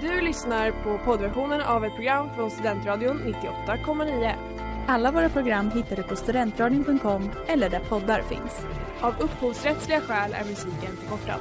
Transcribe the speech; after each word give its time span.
Du 0.00 0.20
lyssnar 0.20 0.70
på 0.70 0.98
poddversionen 1.04 1.60
av 1.60 1.84
ett 1.84 1.94
program 1.94 2.28
från 2.34 2.50
Studentradion 2.50 3.34
98,9. 3.66 4.34
Alla 4.88 5.10
våra 5.10 5.28
program 5.28 5.70
hittar 5.70 5.96
du 5.96 6.02
på 6.02 6.16
studentradion.com 6.16 7.30
eller 7.46 7.70
där 7.70 7.80
poddar 7.80 8.22
finns. 8.22 8.60
Av 9.00 9.14
upphovsrättsliga 9.20 10.00
skäl 10.00 10.32
är 10.32 10.44
musiken 10.44 10.96
förkortad. 10.96 11.40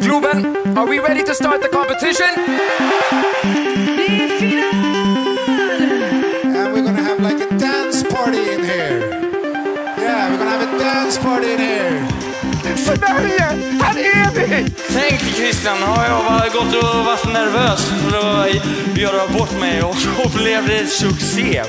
Globen, 0.00 0.56
are 0.78 0.86
we 0.86 0.98
ready 0.98 1.22
to 1.26 1.34
start 1.34 1.62
the 1.62 1.68
competition? 1.68 2.28
And 6.56 6.74
we're 6.74 6.84
gonna 6.84 7.02
have 7.02 7.20
like 7.20 7.42
a 7.42 7.58
dance 7.58 8.04
party 8.04 8.38
in 8.38 8.64
here. 8.64 9.00
Yeah, 9.98 10.30
we're 10.30 10.38
gonna 10.38 10.50
have 10.50 10.74
a 10.74 10.78
dance 10.78 11.18
party 11.18 11.52
in 11.52 11.58
here. 11.58 11.83
Sverige, 13.08 13.40
här 13.82 13.98
är 13.98 14.34
vi! 14.34 14.70
Tänk 14.92 15.20
Christian, 15.20 15.78
har 15.78 16.04
jag 16.04 16.52
gått 16.52 16.74
och 16.82 17.04
varit 17.04 17.32
nervös 17.32 17.90
för 17.90 18.18
att 18.18 18.98
göra 18.98 19.38
bort 19.38 19.60
mig 19.60 19.82
och 19.82 19.94
så 19.94 20.38
blev 20.38 20.66
det 20.68 20.86
succé. 20.86 21.62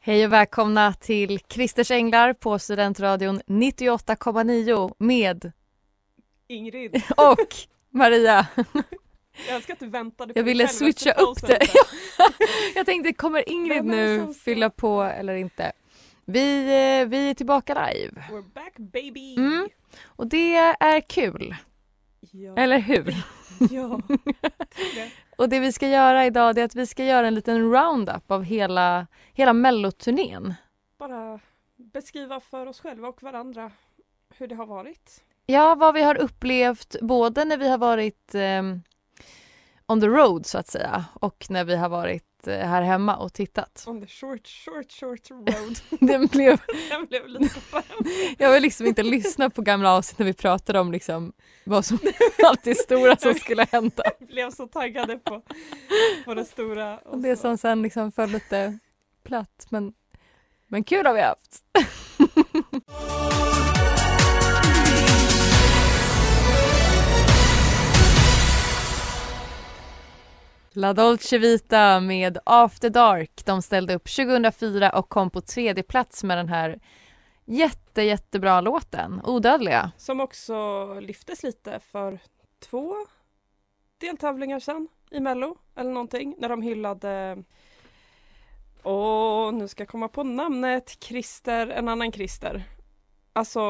Hej 0.00 0.24
och 0.26 0.32
välkomna 0.32 0.92
till 0.92 1.40
Christers 1.48 1.90
Änglar 1.90 2.32
på 2.32 2.58
Studentradion 2.58 3.40
98,9 3.46 4.94
med 4.98 5.52
Ingrid, 6.48 7.02
och 7.16 7.54
Maria. 7.90 8.46
jag 9.46 9.56
älskar 9.56 9.74
att 9.74 9.80
du 9.80 9.86
väntade 9.88 10.32
på 10.34 10.38
Jag 10.38 10.44
ville 10.44 10.68
switcha 10.68 11.12
upp 11.12 11.46
det. 11.46 11.58
Jag 12.82 12.86
tänkte, 12.86 13.12
kommer 13.12 13.48
Ingrid 13.48 13.84
nu 13.84 14.34
fylla 14.34 14.70
på 14.70 15.02
eller 15.02 15.34
inte? 15.34 15.72
Vi, 16.24 16.62
eh, 16.62 17.08
vi 17.08 17.30
är 17.30 17.34
tillbaka 17.34 17.74
live 17.74 18.24
We're 18.30 18.52
back 18.54 18.76
baby! 18.76 19.36
Mm. 19.36 19.68
och 20.06 20.26
det 20.26 20.56
är 20.56 21.00
kul, 21.00 21.56
Ja. 22.30 22.56
eller 22.56 22.78
hur? 22.78 23.14
ja. 23.70 24.00
Och 25.36 25.48
det 25.48 25.60
vi 25.60 25.72
ska 25.72 25.88
göra 25.88 26.26
idag 26.26 26.58
är 26.58 26.64
att 26.64 26.74
vi 26.74 26.86
ska 26.86 27.04
göra 27.04 27.26
en 27.26 27.34
liten 27.34 27.72
roundup 27.72 28.30
av 28.30 28.44
hela, 28.44 29.06
hela 29.32 29.52
melloturnén. 29.52 30.54
Bara 30.98 31.40
beskriva 31.76 32.40
för 32.40 32.66
oss 32.66 32.80
själva 32.80 33.08
och 33.08 33.22
varandra 33.22 33.70
hur 34.38 34.46
det 34.46 34.54
har 34.54 34.66
varit. 34.66 35.24
Ja, 35.46 35.74
vad 35.74 35.94
vi 35.94 36.02
har 36.02 36.16
upplevt 36.16 36.96
både 37.00 37.44
när 37.44 37.56
vi 37.56 37.68
har 37.68 37.78
varit 37.78 38.34
ehm, 38.34 38.82
on 39.92 40.00
the 40.00 40.06
road 40.06 40.46
så 40.46 40.58
att 40.58 40.68
säga 40.68 41.04
och 41.14 41.46
när 41.48 41.64
vi 41.64 41.76
har 41.76 41.88
varit 41.88 42.46
eh, 42.46 42.58
här 42.58 42.82
hemma 42.82 43.16
och 43.16 43.32
tittat. 43.32 43.84
On 43.86 44.00
the 44.00 44.06
short, 44.06 44.46
short, 44.48 44.92
short 44.92 45.30
road. 45.30 45.78
Den 46.00 46.26
blev, 46.26 46.60
Den 46.90 47.06
blev 47.06 47.28
lite 47.28 47.60
jag 48.38 48.52
vill 48.52 48.62
liksom 48.62 48.86
inte 48.86 49.02
lyssna 49.02 49.50
på 49.50 49.62
gamla 49.62 49.92
avsnitt 49.92 50.18
när 50.18 50.26
vi 50.26 50.32
pratade 50.34 50.80
om 50.80 50.92
liksom 50.92 51.32
vad 51.64 51.84
som 51.84 51.98
allt 52.44 52.64
det 52.64 52.74
stora 52.74 53.16
som 53.16 53.34
skulle 53.34 53.66
hända. 53.72 54.02
blev 54.20 54.50
så 54.50 54.66
taggade 54.66 55.18
på, 55.18 55.42
på 56.24 56.34
det 56.34 56.44
stora. 56.44 56.98
Och 56.98 57.18
det 57.18 57.36
så- 57.36 57.40
som 57.42 57.58
sen 57.58 57.82
liksom 57.82 58.12
föll 58.12 58.30
lite 58.30 58.78
platt 59.24 59.66
men, 59.68 59.92
men 60.66 60.84
kul 60.84 61.06
har 61.06 61.14
vi 61.14 61.20
haft. 61.20 61.62
La 70.74 70.92
Dolce 70.92 71.38
Vita 71.38 72.00
med 72.00 72.38
After 72.46 72.90
Dark. 72.90 73.42
De 73.44 73.62
ställde 73.62 73.94
upp 73.94 74.08
2004 74.16 74.90
och 74.90 75.08
kom 75.08 75.30
på 75.30 75.40
tredje 75.40 75.82
plats 75.82 76.24
med 76.24 76.38
den 76.38 76.48
här 76.48 76.80
jätte, 77.44 78.02
jättebra 78.02 78.60
låten, 78.60 79.20
Odödliga. 79.24 79.92
Som 79.96 80.20
också 80.20 80.54
lyftes 81.00 81.42
lite 81.42 81.80
för 81.80 82.18
två 82.60 82.94
deltävlingar 83.98 84.60
sen 84.60 84.88
i 85.10 85.20
Mello 85.20 85.56
eller 85.76 85.90
någonting 85.90 86.34
när 86.38 86.48
de 86.48 86.62
hyllade 86.62 87.42
Åh, 88.82 89.52
nu 89.52 89.68
ska 89.68 89.80
jag 89.82 89.88
komma 89.88 90.08
på 90.08 90.22
namnet. 90.22 90.96
Christer, 91.04 91.66
en 91.66 91.88
annan 91.88 92.12
Christer. 92.12 92.62
Alltså 93.32 93.60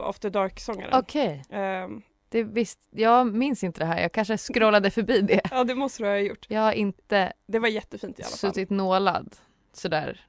After 0.00 0.30
Dark-sångaren. 0.30 0.98
Okej, 0.98 1.44
Ehm, 1.50 2.02
det 2.28 2.42
visst, 2.42 2.78
jag 2.90 3.26
minns 3.34 3.64
inte 3.64 3.80
det 3.80 3.86
här. 3.86 4.00
Jag 4.02 4.12
kanske 4.12 4.38
scrollade 4.38 4.90
förbi 4.90 5.20
det. 5.20 5.40
ja, 5.50 5.64
det 5.64 5.74
måste 5.74 6.02
du 6.02 6.08
ha 6.08 6.16
gjort. 6.18 6.46
Jag 6.48 6.60
har 6.60 6.72
inte 6.72 7.32
Det 7.46 7.58
var 7.58 7.68
jättefint 7.68 8.18
i 8.18 8.22
alla 8.22 8.28
fall. 8.30 8.38
suttit 8.38 8.70
nålad 8.70 9.36
sådär 9.72 10.20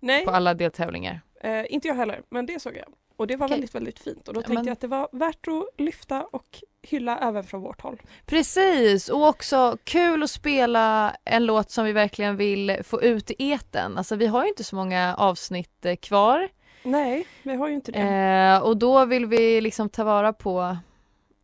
Nej, 0.00 0.24
på 0.24 0.30
alla 0.30 0.54
deltävlingar. 0.54 1.20
eh, 1.40 1.64
inte 1.72 1.88
jag 1.88 1.94
heller, 1.94 2.22
men 2.28 2.46
det 2.46 2.62
såg 2.62 2.76
jag. 2.76 2.84
Och 3.16 3.26
det 3.26 3.36
var 3.36 3.46
Okej. 3.46 3.54
väldigt, 3.54 3.74
väldigt 3.74 3.98
fint. 3.98 4.28
Och 4.28 4.34
då 4.34 4.40
Ja, 4.40 4.42
tänkte 4.42 4.54
men- 4.54 4.66
jag 4.66 4.72
att 4.72 4.80
det 4.80 4.86
var 4.86 5.08
värt 5.12 5.48
att 5.48 5.80
lyfta 5.80 6.22
och 6.22 6.46
hylla 6.82 7.18
även 7.18 7.44
från 7.44 7.60
vårt 7.60 7.80
håll. 7.80 8.02
Precis, 8.26 9.08
och 9.08 9.26
också 9.28 9.76
kul 9.84 10.22
att 10.22 10.30
spela 10.30 11.16
en 11.24 11.46
låt 11.46 11.70
som 11.70 11.84
vi 11.84 11.92
verkligen 11.92 12.36
vill 12.36 12.76
få 12.84 13.02
ut 13.02 13.30
i 13.30 13.34
eten. 13.38 13.98
Alltså 13.98 14.16
vi 14.16 14.26
har 14.26 14.42
ju 14.42 14.48
inte 14.48 14.64
så 14.64 14.76
många 14.76 15.14
avsnitt 15.18 15.86
eh, 15.86 15.96
kvar 15.96 16.48
Nej, 16.82 17.26
vi 17.42 17.54
har 17.54 17.68
ju 17.68 17.74
inte 17.74 17.92
det. 17.92 17.98
eh, 18.00 18.62
och 18.62 18.76
då 18.76 19.04
vill 19.04 19.26
vi 19.26 19.60
liksom 19.60 19.88
ta 19.88 20.04
vara 20.04 20.32
på 20.32 20.76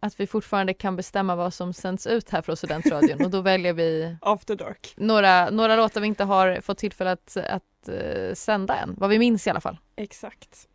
att 0.00 0.20
vi 0.20 0.26
fortfarande 0.26 0.75
kan 0.75 0.97
bestämma 0.97 1.36
vad 1.36 1.54
som 1.54 1.72
sänds 1.72 2.06
ut 2.06 2.31
här 2.31 2.42
från 2.42 2.56
Studentradion 2.56 3.25
och 3.25 3.31
då 3.31 3.41
väljer 3.41 3.72
vi 3.72 4.16
After 4.22 4.56
Dark. 4.56 4.94
några, 4.97 5.50
några 5.50 5.76
låtar 5.76 6.00
vi 6.00 6.06
inte 6.06 6.25
har 6.25 6.60
fått 6.60 6.78
tillfälle 6.78 7.10
att, 7.10 7.36
att 7.36 7.88
eh, 7.88 8.34
sända 8.34 8.76
än, 8.76 8.94
vad 8.98 9.10
vi 9.10 9.19
minns 9.19 9.47
i 9.47 9.50
alla 9.50 9.60
fall. 9.60 9.78
Exakt. 9.97 10.69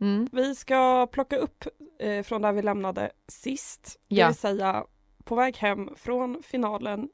Mm. 0.00 0.28
Vi 0.32 0.54
ska 0.54 1.06
plocka 1.06 1.36
upp 1.36 1.64
eh, 2.00 2.22
från 2.22 2.42
där 2.42 2.52
vi 2.52 2.62
lämnade 2.62 3.10
sist. 3.28 3.98
Det 4.08 4.16
Ja. 4.16 4.26
vill 4.26 4.36
säga 4.36 4.84
på 5.24 5.34
väg 5.34 5.56
hem 5.56 5.90
från 5.96 6.42
finalen 6.42 7.08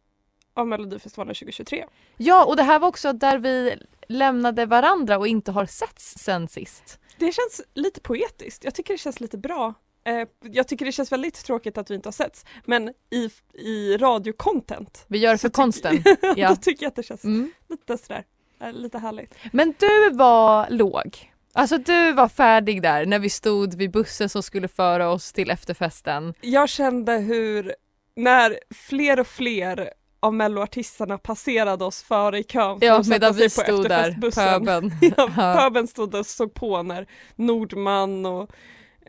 av 0.54 0.66
Melodifestivalen 0.68 1.34
2023. 1.34 1.84
Ja, 2.16 2.44
och 2.44 2.56
det 2.56 2.62
här 2.62 2.78
var 2.78 2.88
också 2.88 3.12
där 3.12 3.38
vi 3.38 3.76
lämnade 4.08 4.66
varandra 4.66 5.18
och 5.18 5.26
inte 5.26 5.52
har 5.52 5.66
setts 5.66 6.14
sen 6.18 6.48
sist. 6.48 7.00
Det 7.18 7.32
känns 7.32 7.60
lite 7.74 8.00
poetiskt. 8.00 8.64
Jag 8.64 8.74
tycker 8.74 8.94
det 8.94 8.98
känns 8.98 9.20
lite 9.20 9.38
bra. 9.38 9.74
Eh, 10.04 10.28
jag 10.52 10.68
tycker 10.68 10.84
det 10.84 10.92
känns 10.92 11.12
väldigt 11.12 11.44
tråkigt 11.44 11.78
att 11.78 11.90
vi 11.90 11.94
inte 11.94 12.06
har 12.06 12.12
setts. 12.12 12.44
Men 12.64 12.88
i, 13.10 13.30
i 13.54 13.96
radiocontent 13.96 15.04
Vi 15.08 15.18
gör 15.18 15.32
det 15.32 15.38
för 15.38 15.48
konsten. 15.48 16.02
Ja. 16.36 16.48
då 16.48 16.56
tycker 16.56 16.82
jag 16.84 16.88
att 16.90 16.96
det 16.96 17.02
känns 17.02 17.24
Mm. 17.24 17.52
lite 17.68 17.98
sådär, 17.98 18.24
eh, 18.60 18.72
lite 18.72 18.98
härligt. 18.98 19.34
Men 19.52 19.74
du 19.78 20.10
var 20.10 20.66
låg. 20.70 21.32
Alltså 21.52 21.78
du 21.78 22.12
var 22.12 22.28
färdig 22.28 22.82
där 22.82 23.06
när 23.06 23.18
vi 23.18 23.30
stod 23.30 23.74
vid 23.74 23.90
bussen 23.90 24.28
som 24.28 24.42
skulle 24.42 24.68
föra 24.68 25.08
oss 25.10 25.32
till 25.32 25.50
efterfesten. 25.50 26.34
Jag 26.40 26.68
kände 26.68 27.12
hur 27.12 27.74
när 28.16 28.58
fler 28.74 29.20
och 29.20 29.26
fler 29.26 29.90
av 30.20 30.34
melloartisterna 30.34 31.18
passerade 31.18 31.84
oss 31.84 32.02
före 32.02 32.38
i 32.38 32.44
kön 32.44 32.78
för 32.80 32.86
Ja, 32.86 33.00
att 33.00 33.06
medan 33.06 33.34
vi 33.34 33.50
stod 33.50 33.88
där, 33.88 34.30
pöben. 34.34 34.92
Ja. 35.16 35.28
pöben 35.58 35.86
stod 35.86 36.14
och 36.14 36.26
såg 36.26 36.54
på 36.54 36.82
när 36.82 37.06
Nordman 37.36 38.26
och 38.26 38.50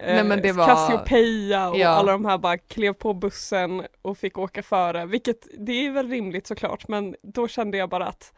eh, 0.01 0.23
Nej, 0.25 0.41
det 0.41 0.51
var- 0.51 0.65
Cassiopeia 0.67 1.69
och 1.69 1.77
Ja. 1.79 1.89
alla 1.89 2.11
de 2.11 2.25
här 2.25 2.37
bara 2.37 2.57
klev 2.57 2.93
på 2.93 3.13
bussen 3.13 3.83
och 4.01 4.17
fick 4.17 4.37
åka 4.37 4.63
före. 4.63 5.05
Vilket, 5.05 5.47
det 5.59 5.85
är 5.85 5.91
väl 5.91 6.09
rimligt 6.09 6.47
såklart 6.47 6.87
men 6.87 7.15
då 7.21 7.47
kände 7.47 7.77
jag 7.77 7.89
bara 7.89 8.07
att 8.07 8.33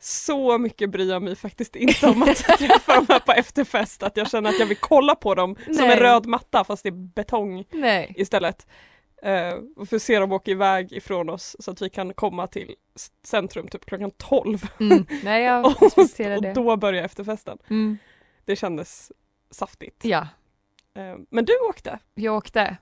så 0.00 0.58
mycket 0.58 0.90
bryr 0.90 1.10
jag 1.10 1.22
mig 1.22 1.36
faktiskt 1.36 1.76
inte 1.76 2.06
om 2.08 2.22
att 2.22 2.36
träffa 2.58 2.94
dem 2.94 3.06
här 3.08 3.18
på 3.20 3.32
efterfest 3.32 4.02
att 4.02 4.16
jag 4.16 4.30
känner 4.30 4.50
att 4.50 4.58
jag 4.58 4.66
vill 4.66 4.76
kolla 4.80 5.14
på 5.14 5.34
dem 5.34 5.56
som 5.64 5.74
Nej. 5.74 5.92
en 5.92 5.98
röd 5.98 6.26
matta 6.26 6.64
fast 6.64 6.82
det 6.82 6.88
är 6.88 7.14
betong 7.14 7.64
Nej. 7.72 8.14
istället. 8.16 8.66
Eh, 9.22 9.54
och 9.76 9.88
få 9.88 9.98
se 9.98 10.18
dem 10.18 10.32
åka 10.32 10.50
iväg 10.50 10.92
ifrån 10.92 11.28
oss 11.30 11.56
så 11.60 11.70
att 11.70 11.82
vi 11.82 11.90
kan 11.90 12.14
komma 12.14 12.46
till 12.46 12.74
centrum 13.24 13.68
typ 13.68 13.84
klockan 13.84 14.10
12 14.16 14.68
Mm. 14.80 15.06
Nej 15.22 15.42
jag 15.44 15.66
och, 15.82 15.82
och 15.82 16.54
då 16.54 16.76
börjar 16.76 17.04
efterfesten. 17.04 17.58
Mm. 17.70 17.98
Det 18.44 18.56
kändes 18.56 19.12
saftigt. 19.50 20.04
Ja, 20.04 20.26
men 21.30 21.44
du 21.44 21.52
åkte 21.68 21.98
jag 22.14 22.34
åkte. 22.36 22.76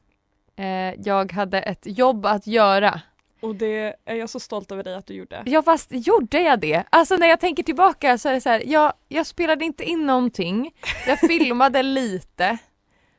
Eh, 0.57 0.95
jag 1.05 1.33
hade 1.33 1.61
ett 1.61 1.83
jobb 1.87 2.27
att 2.27 2.47
göra. 2.47 3.01
och 3.41 3.55
det 3.55 3.97
är 4.05 4.15
jag 4.15 4.31
så 4.31 4.41
stolt 4.41 4.73
över 4.73 4.83
dig 4.85 4.95
att 4.95 5.07
du 5.07 5.15
gjorde. 5.15 5.43
Ja 5.47 5.63
fast 5.63 5.89
gjorde 5.93 6.41
jag 6.41 6.61
det? 6.61 6.85
Alltså 6.91 7.17
när 7.17 7.27
jag 7.29 7.41
tänker 7.41 7.63
tillbaka 7.63 8.19
så 8.19 8.29
är 8.29 8.33
det 8.33 8.41
så 8.41 8.49
här, 8.49 8.63
jag, 8.67 8.93
jag 9.09 9.27
spelade 9.27 9.65
inte 9.65 9.85
in 9.85 10.07
någonting. 10.07 10.73
Jag 11.07 11.19
filmade 11.29 11.83
lite. 11.83 12.59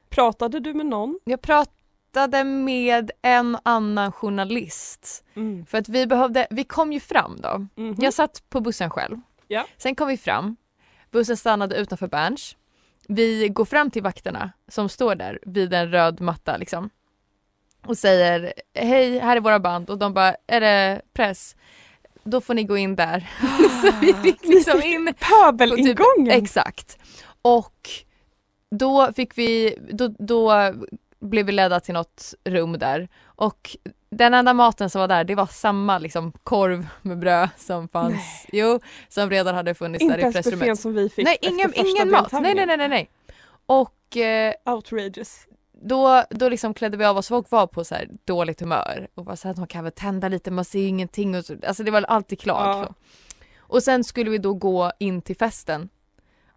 Pratade 0.09 0.59
du 0.59 0.73
med 0.73 0.85
någon? 0.85 1.19
Jag 1.23 1.41
pratade 1.41 2.43
med 2.43 3.11
en 3.21 3.57
annan 3.63 4.11
journalist. 4.11 5.23
Mm. 5.35 5.65
För 5.65 5.77
att 5.77 5.89
vi 5.89 6.07
behövde, 6.07 6.47
vi 6.49 6.63
kom 6.63 6.93
ju 6.93 6.99
fram 6.99 7.41
då. 7.41 7.67
Mhm. 7.75 7.95
Jag 7.97 8.13
satt 8.13 8.49
på 8.49 8.61
bussen 8.61 8.89
själv. 8.89 9.17
Ja. 9.47 9.65
Sen 9.77 9.95
kom 9.95 10.07
vi 10.07 10.17
fram. 10.17 10.55
Bussen 11.11 11.38
stannade 11.38 11.75
utanför 11.75 12.07
Berns. 12.07 12.55
Vi 13.13 13.50
går 13.50 13.66
fram 13.66 13.92
till 13.92 14.04
vakterna 14.04 14.52
som 14.68 14.90
står 14.90 15.16
där 15.16 15.40
vid 15.42 15.74
en 15.74 15.92
röd 15.92 16.22
matta 16.22 16.58
liksom. 16.58 16.90
Och 17.86 17.98
säger 17.98 18.54
hej, 18.74 19.19
här 19.19 19.38
är 19.38 19.42
våra 19.42 19.60
band 19.60 19.90
och 19.90 19.98
de 19.98 20.13
bara, 20.13 20.36
är 20.48 20.62
det 20.62 21.02
press? 21.13 21.56
då 22.24 22.42
får 22.42 22.54
ni 22.54 22.63
gå 22.63 22.78
in 22.78 22.96
där. 22.96 23.30
så 23.81 23.92
vi 24.02 24.16
gick 24.24 24.46
liksom 24.48 24.81
in 24.81 25.06
på 25.06 25.12
typ, 25.12 25.19
Pöbelingången! 25.19 26.44
Exakt. 26.44 26.98
Och 27.42 27.90
då 28.72 29.13
fick 29.13 29.38
vi, 29.38 29.78
då, 29.92 30.08
då 30.08 30.74
blev 31.19 31.46
vi 31.46 31.52
ledda 31.52 31.80
till 31.80 31.94
något 31.94 32.34
rum 32.44 32.80
där 32.80 33.10
och 33.24 33.78
den 34.16 34.34
enda 34.34 34.54
maten 34.54 34.90
som 34.90 35.00
var 35.02 35.08
där 35.08 35.24
det 35.24 35.36
var 35.36 35.46
samma 35.46 35.98
liksom 35.98 36.31
korv 36.44 36.88
med 37.02 37.19
bröd 37.19 37.50
som 37.58 37.88
fanns, 37.88 38.46
jo, 38.52 38.80
som 39.10 39.30
redan 39.30 39.56
hade 39.56 39.74
funnits 39.74 40.02
inte 40.02 40.13
där 40.13 40.19
i 40.19 40.22
ens 40.22 40.36
buffén 40.36 40.52
pressrummet. 40.60 40.80
som 40.80 40.94
vi 40.94 41.10
fick 41.10 41.25
Nej, 41.25 41.38
ingen, 41.42 41.74
ingen 41.75 42.12
mat. 42.12 42.31
Nej, 42.31 42.56
nej, 42.56 42.66
nej, 42.66 42.78
nej, 42.78 42.88
nej. 42.88 43.10
Och 43.66 44.18
eh, 44.18 44.54
Outrageous. 44.66 45.48
då, 45.72 46.24
då 46.30 46.50
liksom 46.50 46.74
klädde 46.74 46.98
vi 46.98 47.06
av 47.06 47.18
oss, 47.18 47.28
folk 47.28 47.52
var 47.52 47.68
på 47.68 47.84
så 47.84 47.96
här 47.96 48.10
dåligt 48.25 48.60
humör 48.60 49.08
och 49.16 49.25
var 49.25 49.36
så 49.36 49.48
här, 49.48 49.56
de 49.56 49.68
kan 49.68 49.84
väl 49.84 49.94
tända 49.94 50.28
lite, 50.28 50.52
man 50.52 50.66
ser 50.66 50.88
ingenting 50.88 51.36
och 51.36 51.46
så, 51.46 51.56
alltså 51.68 51.84
det 51.84 51.92
var 51.92 52.02
alltid 52.02 52.40
klart. 52.40 52.88
Ja. 52.90 52.94
Och 53.60 53.84
sen 53.84 54.04
skulle 54.04 54.30
vi 54.30 54.38
då 54.38 54.54
gå 54.54 54.92
in 55.00 55.22
till 55.22 55.36
festen 55.36 55.90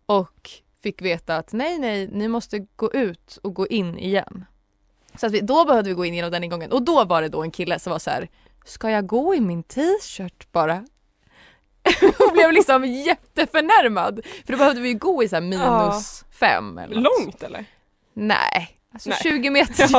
och 0.07 0.51
fick 0.83 1.03
veta 1.03 1.37
att 1.37 1.53
nej, 1.53 1.79
nej, 1.79 2.09
ni 2.13 2.29
måste 2.29 2.59
gå 2.77 2.93
ut 2.93 3.39
och 3.43 3.55
gå 3.55 3.67
in 3.67 3.99
igen. 3.99 4.45
Så 5.21 5.27
att 5.27 5.33
vi, 5.33 5.41
då 5.41 5.65
behövde 5.65 5.91
vi 5.91 5.95
gå 5.95 6.05
in 6.05 6.15
genom 6.15 6.31
den 6.31 6.45
ingången 6.45 6.73
och 6.73 6.83
då 6.83 7.05
var 7.05 7.23
det 7.23 7.29
då 7.29 7.43
en 7.43 7.51
kille 7.51 7.79
som 7.79 7.91
var 7.91 7.99
så 7.99 8.11
här, 8.11 8.29
ska 8.65 8.91
jag 8.91 9.07
gå 9.07 9.35
i 9.35 9.41
min 9.41 9.63
t-shirt 9.63 10.53
bara? 10.53 10.85
och 12.19 12.33
blev 12.33 12.53
liksom 12.53 12.85
jätteförnärmad. 12.85 14.21
För 14.47 14.53
då 14.53 14.59
behövde 14.59 14.81
vi 14.81 14.89
ju 14.89 14.99
gå 14.99 15.23
i 15.23 15.29
så 15.29 15.37
här 15.37 15.41
minus 15.41 16.25
fem 16.31 16.79
eller 16.79 17.01
något. 17.01 17.21
Långt 17.21 17.43
eller? 17.43 17.65
Nej, 18.15 18.79
alltså 18.95 19.09
Nej. 19.11 19.19
20 19.23 19.51
meter 19.51 19.85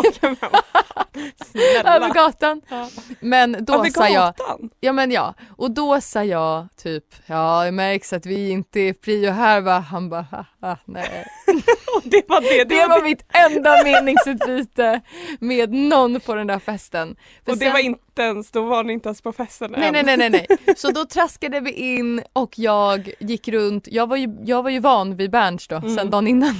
över 1.95 2.13
gatan. 2.13 2.61
Ja. 2.69 2.89
Men 3.19 3.65
då 3.65 3.73
Över 3.73 3.89
sa 3.89 4.09
jag, 4.09 4.33
ja 4.79 4.93
men 4.93 5.11
ja, 5.11 5.33
och 5.57 5.71
då 5.71 6.01
sa 6.01 6.23
jag 6.23 6.67
typ, 6.77 7.03
ja 7.25 7.63
det 7.65 7.71
märks 7.71 8.13
att 8.13 8.25
vi 8.25 8.49
inte 8.49 8.79
är 8.79 8.93
prio 8.93 9.31
här 9.31 9.61
va? 9.61 9.79
Han 9.79 10.09
bara, 10.09 10.25
haha, 10.61 10.77
nej. 10.85 11.25
Och 11.95 12.01
det 12.03 12.29
var 12.29 12.41
det. 12.41 12.63
Det 12.63 12.87
var 12.87 13.01
mitt 13.03 13.25
enda 13.33 13.83
meningsutbyte 13.83 15.01
med 15.39 15.73
någon 15.73 16.19
på 16.19 16.35
den 16.35 16.47
där 16.47 16.59
festen. 16.59 17.15
För 17.45 17.51
och 17.51 17.57
det 17.57 17.65
sen- 17.65 17.73
var 17.73 17.79
inte 17.79 18.21
ens, 18.21 18.51
då 18.51 18.61
var 18.65 18.83
ni 18.83 18.93
inte 18.93 19.09
ens 19.09 19.21
på 19.21 19.31
festen 19.33 19.71
Nej, 19.77 19.87
än. 19.87 19.93
nej, 19.93 20.03
nej, 20.03 20.17
nej, 20.17 20.29
nej. 20.65 20.75
Så 20.77 20.91
då 20.91 21.05
traskade 21.05 21.59
vi 21.59 21.71
in 21.71 22.21
och 22.33 22.59
jag 22.59 23.11
gick 23.19 23.47
runt. 23.47 23.87
Jag 23.91 24.07
var 24.07 24.17
ju, 24.17 24.37
jag 24.45 24.63
var 24.63 24.69
ju 24.69 24.79
van 24.79 25.15
vid 25.15 25.31
Berns 25.31 25.67
då, 25.67 25.75
Mm. 25.75 25.95
sen 25.95 26.09
dagen 26.09 26.27
innan. 26.27 26.55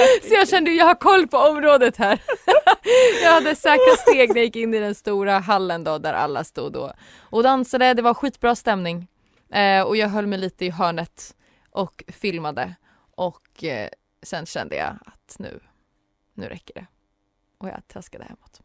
Så 0.28 0.34
jag 0.34 0.48
kände 0.48 0.70
jag 0.70 0.86
har 0.86 0.94
koll 0.94 1.28
på 1.28 1.36
området 1.36 1.96
här. 1.96 2.22
jag 3.22 3.32
hade 3.32 3.54
säkra 3.56 3.96
steg 3.98 4.28
när 4.28 4.36
jag 4.36 4.44
gick 4.44 4.56
in 4.56 4.74
i 4.74 4.78
den 4.78 4.94
stora 4.94 5.38
hallen 5.38 5.84
då 5.84 5.98
där 5.98 6.12
alla 6.12 6.44
stod 6.44 6.72
då 6.72 6.92
och 7.20 7.42
dansade. 7.42 7.94
Det 7.94 8.02
var 8.02 8.14
skitbra 8.14 8.54
stämning. 8.56 9.08
Eh, 9.52 9.82
och 9.82 9.96
jag 9.96 10.08
höll 10.08 10.26
mig 10.26 10.38
lite 10.38 10.64
i 10.64 10.70
hörnet 10.70 11.34
och 11.70 12.04
filmade. 12.08 12.74
Och 13.16 13.64
eh, 13.64 13.88
sen 14.22 14.46
kände 14.46 14.76
jag 14.76 14.98
att 15.06 15.36
nu, 15.38 15.60
nu 16.34 16.46
räcker 16.46 16.74
det. 16.74 16.86
Och 17.58 17.68
jag 17.68 17.88
traskade 17.88 18.24
hemåt. 18.24 18.60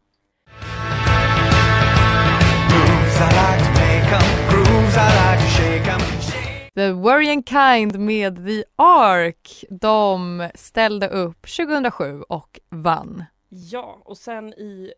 Grooves 2.68 3.20
I 3.20 3.24
like 3.24 3.64
to 3.64 3.70
make 3.70 4.14
'em, 4.16 4.50
grooves 4.50 4.96
I 4.96 5.08
like 5.16 5.40
to 5.42 5.48
shake 5.56 5.90
'em. 5.90 6.55
The 6.76 6.92
Worrying 6.92 7.42
Kind 7.42 7.98
med 7.98 8.46
The 8.46 8.64
Ark. 8.76 9.64
De 9.70 10.48
ställde 10.54 11.08
upp 11.08 11.46
2007 11.56 12.22
och 12.22 12.60
vann. 12.68 13.24
Ja, 13.48 14.02
och 14.04 14.18
sen 14.18 14.52
i 14.52 14.92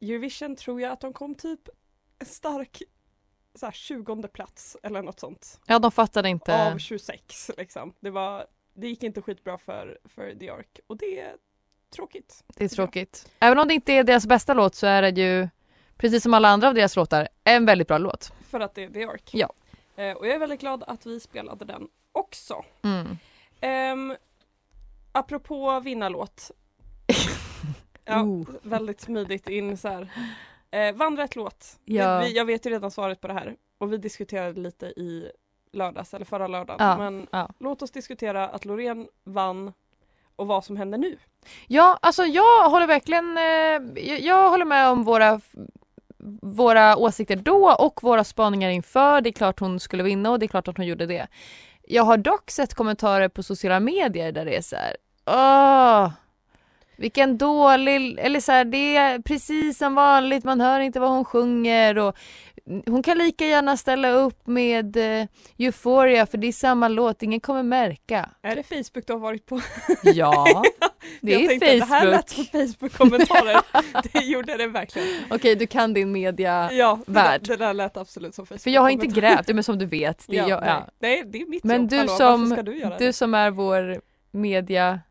Eurovision 0.00 0.56
tror 0.56 0.80
jag 0.80 0.92
att 0.92 1.00
de 1.00 1.12
kom 1.12 1.34
typ 1.34 1.68
en 2.18 2.26
stark 2.26 2.82
så 3.54 3.66
här, 3.66 3.72
20 3.72 4.28
plats 4.28 4.76
eller 4.82 5.02
något 5.02 5.20
sånt. 5.20 5.60
Ja, 5.66 5.78
de 5.78 5.92
fattade 5.92 6.28
inte. 6.28 6.72
Av 6.72 6.78
26 6.78 7.50
liksom. 7.56 7.94
Det, 8.00 8.10
var, 8.10 8.46
det 8.74 8.88
gick 8.88 9.02
inte 9.02 9.22
skitbra 9.22 9.58
för, 9.58 9.98
för 10.04 10.34
The 10.34 10.50
Ark 10.50 10.80
och 10.86 10.96
det 10.96 11.20
är 11.20 11.36
tråkigt. 11.94 12.44
Det 12.46 12.64
är 12.64 12.68
tråkigt. 12.68 13.28
Även 13.38 13.58
om 13.58 13.68
det 13.68 13.74
inte 13.74 13.92
är 13.92 14.04
deras 14.04 14.26
bästa 14.26 14.54
låt 14.54 14.74
så 14.74 14.86
är 14.86 15.02
det 15.02 15.20
ju, 15.20 15.48
precis 15.96 16.22
som 16.22 16.34
alla 16.34 16.48
andra 16.48 16.68
av 16.68 16.74
deras 16.74 16.96
låtar, 16.96 17.28
en 17.44 17.66
väldigt 17.66 17.88
bra 17.88 17.98
låt. 17.98 18.32
För 18.50 18.60
att 18.60 18.74
det 18.74 18.84
är 18.84 18.90
The 18.90 19.04
Ark. 19.04 19.30
Ja. 19.32 19.52
Eh, 19.96 20.12
och 20.16 20.26
jag 20.26 20.34
är 20.34 20.38
väldigt 20.38 20.60
glad 20.60 20.84
att 20.86 21.06
vi 21.06 21.20
spelade 21.20 21.64
den 21.64 21.88
också. 22.12 22.64
Mm. 22.82 23.18
Um, 24.10 24.16
apropå 25.12 25.80
vinnarlåt. 25.80 26.50
ja, 28.04 28.22
Oh. 28.22 28.48
väldigt 28.62 29.00
smidigt 29.00 29.48
in 29.48 29.76
så 29.76 29.88
här. 29.88 30.12
Eh, 30.70 30.94
vandret 30.94 31.36
låt. 31.36 31.78
Ja. 31.84 32.20
Vi, 32.20 32.36
jag 32.36 32.44
vet 32.44 32.66
ju 32.66 32.70
redan 32.70 32.90
svaret 32.90 33.20
på 33.20 33.26
det 33.28 33.34
här 33.34 33.56
och 33.78 33.92
vi 33.92 33.96
diskuterade 33.96 34.60
lite 34.60 34.86
i 34.86 35.30
lördags 35.72 36.14
eller 36.14 36.24
förra 36.24 36.46
lördagen. 36.46 36.88
Ja, 36.88 36.96
Men 36.98 37.26
ja. 37.30 37.48
låt 37.58 37.82
oss 37.82 37.90
diskutera 37.90 38.48
att 38.48 38.64
Loreen 38.64 39.08
vann 39.24 39.72
och 40.36 40.46
vad 40.46 40.64
som 40.64 40.76
händer 40.76 40.98
nu. 40.98 41.18
Ja, 41.66 41.98
alltså 42.02 42.24
jag 42.24 42.70
håller 42.70 42.86
verkligen, 42.86 43.36
eh, 43.36 44.02
jag, 44.08 44.20
jag 44.20 44.50
håller 44.50 44.64
med 44.64 44.88
om 44.88 45.04
våra 45.04 45.40
våra 46.42 46.96
åsikter 46.96 47.36
då 47.36 47.76
och 47.78 48.02
våra 48.02 48.24
spaningar 48.24 48.70
inför. 48.70 49.20
Det 49.20 49.30
är 49.30 49.32
klart 49.32 49.60
hon 49.60 49.80
skulle 49.80 50.02
vinna 50.02 50.30
och 50.30 50.38
det 50.38 50.46
är 50.46 50.48
klart 50.48 50.68
att 50.68 50.76
hon 50.76 50.86
gjorde 50.86 51.06
det. 51.06 51.26
Jag 51.82 52.02
har 52.02 52.16
dock 52.16 52.50
sett 52.50 52.74
kommentarer 52.74 53.28
på 53.28 53.42
sociala 53.42 53.80
medier 53.80 54.32
där 54.32 54.44
det 54.44 54.56
är 54.56 54.62
så 54.62 54.76
här, 54.76 54.96
åh, 55.26 56.10
vilken 56.96 57.38
dålig, 57.38 58.18
eller 58.18 58.40
så 58.40 58.52
här, 58.52 58.64
det 58.64 58.96
är 58.96 59.18
precis 59.18 59.78
som 59.78 59.94
vanligt, 59.94 60.44
man 60.44 60.60
hör 60.60 60.80
inte 60.80 61.00
vad 61.00 61.10
hon 61.10 61.24
sjunger 61.24 61.98
och 61.98 62.16
hon 62.86 63.02
kan 63.02 63.18
lika 63.18 63.46
gärna 63.46 63.76
ställa 63.76 64.10
upp 64.10 64.46
med 64.46 64.96
eh, 64.96 65.26
Euphoria 65.58 66.26
för 66.26 66.38
det 66.38 66.46
är 66.46 66.52
samma 66.52 66.88
låt, 66.88 67.22
ingen 67.22 67.40
kommer 67.40 67.62
märka. 67.62 68.30
Är 68.42 68.56
det 68.56 68.62
Facebook 68.62 69.06
du 69.06 69.12
har 69.12 69.20
varit 69.20 69.46
på? 69.46 69.60
Ja, 70.02 70.62
det 71.20 71.32
jag 71.32 71.42
är 71.42 71.48
tänkte, 71.48 71.76
Det 71.76 71.84
här 71.84 72.06
lät 72.10 72.32
Facebook. 72.32 72.50
som 72.50 72.68
Facebook-kommentarer. 72.68 73.60
det 74.12 74.24
gjorde 74.24 74.56
det 74.56 74.66
verkligen. 74.66 75.08
Okej, 75.30 75.56
du 75.56 75.66
kan 75.66 75.94
din 75.94 76.12
media. 76.12 76.72
Ja, 76.72 76.98
det, 77.06 77.12
Värld. 77.12 77.40
det 77.46 77.56
där 77.56 77.74
lät 77.74 77.96
absolut 77.96 78.34
som 78.34 78.46
Facebook. 78.46 78.60
För 78.62 78.70
jag 78.70 78.80
har 78.80 78.90
inte 78.90 79.06
grävt, 79.06 79.48
men 79.48 79.64
som 79.64 79.78
du 79.78 79.86
vet. 79.86 80.24
Det 80.28 80.36
Ja, 80.36 80.48
jag, 80.48 80.60
nej. 80.60 80.68
ja. 80.68 80.88
nej, 80.98 81.22
det 81.26 81.40
är 81.40 81.46
mitt 81.46 81.64
Men 81.64 81.80
jobb. 81.80 81.90
du 81.90 81.96
Hallå, 81.96 82.16
som, 82.16 82.50
ska 82.50 82.62
du 82.62 82.78
göra 82.78 82.98
du 82.98 83.12
som 83.12 83.34
är 83.34 83.50
vår 83.50 84.00
mediaspanare. 84.30 85.02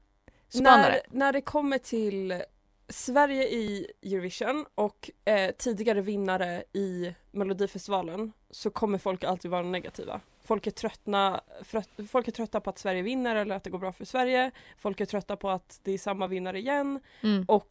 När, 0.54 1.02
när 1.10 1.34
det 1.34 1.42
kommer 1.42 1.78
till 1.78 2.42
Sverige 2.90 3.44
i 3.44 3.88
Eurovision 4.04 4.66
och 4.76 5.10
eh, 5.26 5.52
tidigare 5.58 6.02
vinnare 6.02 6.64
i 6.74 7.14
Melodifestivalen 7.32 8.32
så 8.52 8.70
kommer 8.70 8.98
folk 8.98 9.24
alltid 9.24 9.52
vara 9.52 9.62
negativa. 9.62 10.22
Folk 10.50 10.68
är, 10.68 10.72
tröttna, 10.72 11.42
frö- 11.64 12.08
folk 12.08 12.28
är 12.28 12.32
trötta 12.32 12.60
på 12.62 12.70
att 12.70 12.78
Sverige 12.80 13.02
vinner 13.02 13.36
eller 13.36 13.56
att 13.56 13.64
det 13.64 13.70
går 13.70 13.80
bra 13.80 13.92
för 13.92 14.06
Sverige. 14.06 14.52
Folk 14.78 15.02
är 15.02 15.06
trötta 15.06 15.36
på 15.36 15.50
att 15.50 15.80
det 15.84 15.92
är 15.92 15.98
samma 15.98 16.28
vinnare 16.28 16.60
igen 16.60 17.00
Mm. 17.24 17.46
och 17.48 17.70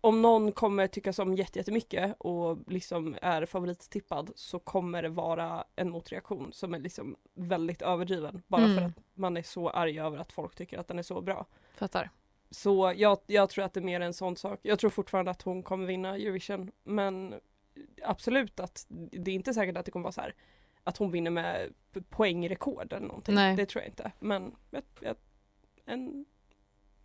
om 0.00 0.22
någon 0.22 0.52
kommer 0.52 0.86
tyckas 0.86 1.18
om 1.18 1.34
jätte- 1.34 1.58
jättemycket 1.58 2.16
och 2.18 2.58
liksom 2.66 3.16
är 3.22 3.46
favorittippad 3.46 4.30
så 4.36 4.58
kommer 4.58 5.02
det 5.02 5.08
vara 5.08 5.64
en 5.76 5.90
motreaktion 5.90 6.52
som 6.52 6.74
är 6.74 6.78
liksom 6.78 7.16
väldigt 7.34 7.82
överdriven 7.82 8.42
bara 8.46 8.60
för 8.62 8.70
Mm. 8.70 8.84
att 8.84 8.98
man 9.14 9.36
är 9.36 9.42
så 9.42 9.68
arg 9.70 10.00
över 10.00 10.18
att 10.18 10.32
folk 10.32 10.54
tycker 10.54 10.78
att 10.78 10.88
den 10.88 10.98
är 10.98 11.02
så 11.02 11.20
bra. 11.20 11.46
Fattar. 11.74 12.10
Så 12.50 12.92
jag, 12.96 13.18
jag 13.26 13.50
tror 13.50 13.64
att 13.64 13.72
det 13.74 13.80
är 13.80 13.84
mer 13.84 14.00
en 14.00 14.14
sån 14.14 14.36
sak. 14.36 14.60
Jag 14.62 14.78
tror 14.78 14.90
fortfarande 14.90 15.30
att 15.30 15.42
hon 15.42 15.62
kommer 15.62 15.86
vinna 15.86 16.14
Eurovision 16.16 16.70
men 16.84 17.34
absolut 18.02 18.60
att 18.60 18.86
det 18.88 19.30
är 19.30 19.34
inte 19.34 19.54
säkert 19.54 19.76
att 19.76 19.84
det 19.84 19.90
kommer 19.90 20.04
vara 20.04 20.12
så 20.12 20.20
här 20.20 20.34
att 20.86 20.96
hon 20.96 21.10
vinner 21.10 21.30
med 21.30 21.72
poängrekord 22.10 22.92
eller 22.92 23.06
någonting. 23.06 23.34
Nej. 23.34 23.56
Det 23.56 23.66
tror 23.66 23.82
jag 23.82 23.88
inte. 23.90 24.12
Men 24.18 24.54
jag, 24.70 24.82
jag, 25.00 25.16
en 25.86 26.24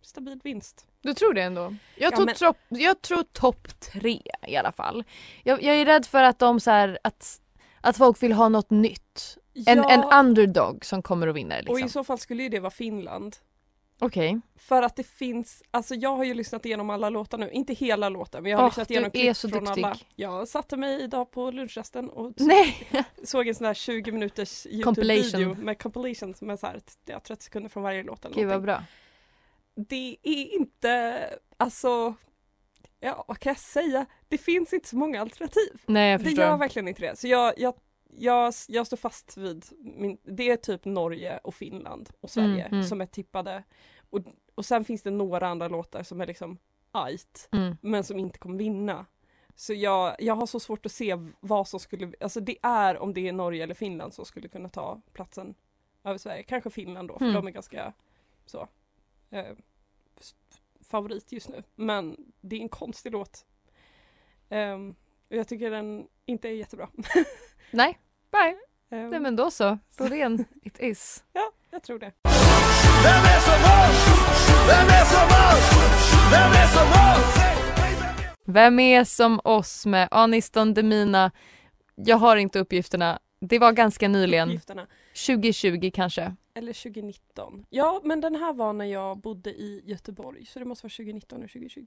stabil 0.02 0.40
vinst. 0.44 0.86
Du 1.00 1.14
tror 1.14 1.34
det 1.34 1.42
ändå? 1.42 1.60
Jag 1.96 2.12
Ja, 2.12 2.16
tror, 2.16 2.26
men- 2.26 2.34
trop, 2.34 2.56
jag 2.68 3.02
tror 3.02 3.22
topp 3.22 3.80
tre 3.80 4.22
i 4.48 4.56
alla 4.56 4.72
fall. 4.72 5.04
Jag, 5.44 5.62
jag 5.62 5.76
är 5.76 5.84
rädd 5.84 6.06
för 6.06 6.22
att 6.22 6.38
de 6.38 6.60
så 6.60 6.70
här, 6.70 6.98
att, 7.04 7.40
att 7.80 7.96
folk 7.96 8.22
vill 8.22 8.32
ha 8.32 8.48
något 8.48 8.70
nytt. 8.70 9.38
En, 9.54 9.78
Ja, 9.78 9.90
en 9.90 10.26
underdog 10.26 10.84
som 10.84 11.02
kommer 11.02 11.28
att 11.28 11.36
vinna 11.36 11.54
det, 11.62 11.68
och 11.70 11.78
i 11.78 11.82
liksom. 11.82 12.00
så 12.02 12.04
fall 12.06 12.18
skulle 12.18 12.42
ju 12.42 12.48
det 12.48 12.60
vara 12.60 12.70
Finland. 12.70 13.36
Okej. 14.02 14.40
För 14.56 14.82
att 14.82 14.96
det 14.96 15.02
finns, 15.06 15.62
alltså 15.70 15.94
jag 15.94 16.16
har 16.16 16.24
ju 16.24 16.34
lyssnat 16.34 16.66
igenom 16.66 16.90
alla 16.90 17.10
låtar 17.10 17.38
nu, 17.38 17.50
inte 17.50 17.72
hela 17.74 18.08
låten 18.08 18.42
men 18.42 18.52
jag 18.52 18.58
har 18.58 18.64
Åh, 18.64 18.68
lyssnat 18.70 18.90
igenom 18.90 19.10
är 19.14 19.34
klipp 19.34 19.52
från 19.52 19.64
duktig. 19.64 19.84
alla. 19.84 19.96
Jag 20.16 20.48
satte 20.48 20.76
mig 20.76 21.02
idag 21.02 21.30
på 21.30 21.50
lunchrasten 21.50 22.10
och 22.10 22.32
Nej! 22.36 22.88
såg 23.24 23.48
en 23.48 23.54
sån 23.54 23.64
där 23.66 23.74
20 23.74 24.12
minuters. 24.12 24.66
Youtube-video 24.66 25.54
med 25.54 25.78
compilations 25.82 26.42
med 26.42 26.58
så 26.58 26.66
här, 26.66 26.80
ja, 27.04 27.20
30 27.20 27.44
sekunder 27.44 27.68
från 27.70 27.82
varje 27.82 28.02
låt 28.02 28.24
eller 28.24 28.34
Gud 28.36 28.48
vad 28.48 28.62
bra. 28.62 28.82
Det 29.88 30.16
är 30.22 30.54
inte, 30.54 31.20
alltså, 31.56 32.14
ja 33.00 33.24
vad 33.28 33.38
kan 33.38 33.50
jag 33.50 33.58
säga? 33.60 34.06
Det 34.28 34.38
finns 34.38 34.72
inte 34.72 34.88
så 34.88 34.96
många 34.96 35.20
alternativ. 35.20 35.80
Nej 35.86 36.10
jag 36.10 36.20
Det 36.20 36.24
förstår. 36.24 36.44
gör 36.44 36.56
verkligen 36.56 36.88
inte 36.88 37.02
det. 37.02 37.18
Så 37.18 37.28
jag, 37.28 37.54
jag, 37.56 37.74
jag, 38.16 38.54
jag 38.68 38.86
står 38.86 38.96
fast 38.96 39.36
vid, 39.36 39.64
min, 39.78 40.18
det 40.22 40.50
är 40.50 40.56
typ 40.56 40.84
Norge 40.84 41.38
och 41.38 41.54
Finland 41.54 42.10
och 42.20 42.30
Sverige 42.30 42.62
Mm, 42.64 42.72
mm. 42.72 42.84
som 42.84 43.00
är 43.00 43.06
tippade. 43.06 43.62
Och, 44.10 44.20
och 44.54 44.64
sen 44.64 44.84
finns 44.84 45.02
det 45.02 45.10
några 45.10 45.48
andra 45.48 45.68
låtar 45.68 46.02
som 46.02 46.20
är 46.20 46.26
liksom 46.26 46.58
ajt, 46.92 47.48
Mm. 47.52 47.76
men 47.80 48.04
som 48.04 48.18
inte 48.18 48.38
kommer 48.38 48.58
vinna. 48.58 49.06
Så 49.54 49.74
jag, 49.74 50.16
jag 50.18 50.34
har 50.34 50.46
så 50.46 50.60
svårt 50.60 50.86
att 50.86 50.92
se 50.92 51.16
vad 51.40 51.68
som 51.68 51.80
skulle, 51.80 52.12
alltså 52.20 52.40
det 52.40 52.56
är 52.62 52.98
om 52.98 53.14
det 53.14 53.28
är 53.28 53.32
Norge 53.32 53.62
eller 53.62 53.74
Finland 53.74 54.14
som 54.14 54.24
skulle 54.24 54.48
kunna 54.48 54.68
ta 54.68 55.00
platsen 55.12 55.54
över 56.04 56.18
Sverige. 56.18 56.42
Kanske 56.42 56.70
Finland 56.70 57.08
då, 57.08 57.18
för 57.18 57.24
Mm. 57.24 57.34
de 57.34 57.46
är 57.46 57.50
ganska 57.50 57.92
så 58.46 58.68
eh, 59.30 59.56
favorit 60.80 61.32
just 61.32 61.48
nu. 61.48 61.62
Men 61.74 62.16
det 62.40 62.56
är 62.56 62.60
en 62.60 62.68
konstig 62.68 63.12
låt. 63.12 63.46
Ehm, 64.48 64.94
och 65.30 65.36
jag 65.36 65.48
tycker 65.48 65.70
den 65.70 66.08
inte 66.26 66.48
är 66.48 66.52
jättebra. 66.52 66.88
Nej, 67.72 67.98
nej, 68.32 68.56
Ehm, 68.90 69.08
nej 69.08 69.20
men 69.20 69.36
då 69.36 69.50
så. 69.50 69.78
Loreen, 69.98 70.44
it 70.62 70.76
is. 70.80 71.24
Ja, 71.32 71.52
jag 71.70 71.82
tror 71.82 71.98
det. 71.98 72.12
Vem 73.04 73.24
är 73.24 73.40
som 73.40 73.62
oss? 73.64 74.08
Vem 74.68 74.86
är 74.88 75.04
som 75.04 75.26
oss? 75.26 75.72
Vem 76.32 76.52
är 76.52 76.66
som 76.66 76.88
oss? 76.88 77.36
Vem 78.44 78.78
är 78.80 79.04
som 79.04 79.40
oss 79.44 79.86
med 79.86 80.08
Anis 80.10 80.50
Don 80.50 80.74
Demina? 80.74 81.30
Jag 81.94 82.16
har 82.16 82.36
inte 82.36 82.58
uppgifterna. 82.58 83.18
Det 83.40 83.58
var 83.58 83.72
ganska 83.72 84.08
nyligen. 84.08 84.48
Uppgifterna. 84.48 84.86
2020 85.26 85.90
kanske. 85.94 86.36
Eller 86.54 86.72
2019. 86.72 87.64
Ja, 87.70 88.00
men 88.04 88.20
den 88.20 88.34
här 88.34 88.52
var 88.52 88.72
när 88.72 88.84
jag 88.84 89.18
bodde 89.18 89.50
i 89.50 89.82
Göteborg. 89.84 90.46
Så 90.46 90.58
det 90.58 90.64
måste 90.64 90.84
vara 90.86 90.90
2019 90.90 91.38
eller 91.38 91.48
2020. 91.48 91.86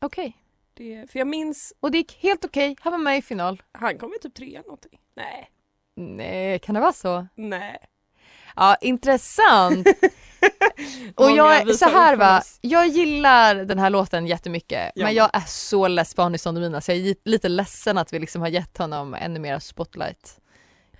Okej. 0.00 0.36
Det, 0.80 1.10
för 1.10 1.18
jag 1.18 1.28
minns, 1.28 1.72
Och 1.80 1.90
det 1.90 1.98
gick 1.98 2.18
helt 2.22 2.44
okej. 2.44 2.76
Han 2.80 2.92
var 2.92 2.98
med 2.98 3.18
i 3.18 3.22
final. 3.22 3.62
han 3.72 3.98
kom 3.98 4.12
ju 4.12 4.18
typ 4.18 4.34
trea 4.34 4.60
någonting. 4.60 5.00
Nej, 5.16 5.50
Nej, 5.96 6.58
kan 6.58 6.74
det 6.74 6.80
vara 6.80 6.92
så? 6.92 7.26
nej. 7.34 7.78
Ja, 8.56 8.76
intressant. 8.80 9.86
Och 11.14 11.30
jag, 11.30 11.74
så 11.76 11.84
här 11.84 12.16
va, 12.16 12.42
jag 12.60 12.86
gillar 12.88 13.54
den 13.54 13.78
här 13.78 13.90
låten 13.90 14.26
jättemycket 14.26 14.92
Ja. 14.94 15.04
men 15.04 15.14
jag 15.14 15.30
är 15.32 15.44
så 15.46 15.88
less 15.88 16.14
på 16.14 16.22
Anis 16.22 16.42
Don 16.44 16.82
så 16.82 16.90
jag 16.92 16.98
är 16.98 17.14
lite 17.24 17.48
ledsen 17.48 17.98
att 17.98 18.12
vi 18.12 18.18
liksom 18.18 18.40
har 18.42 18.48
gett 18.48 18.78
honom 18.78 19.14
ännu 19.14 19.40
mer 19.40 19.58
spotlight. 19.58 20.40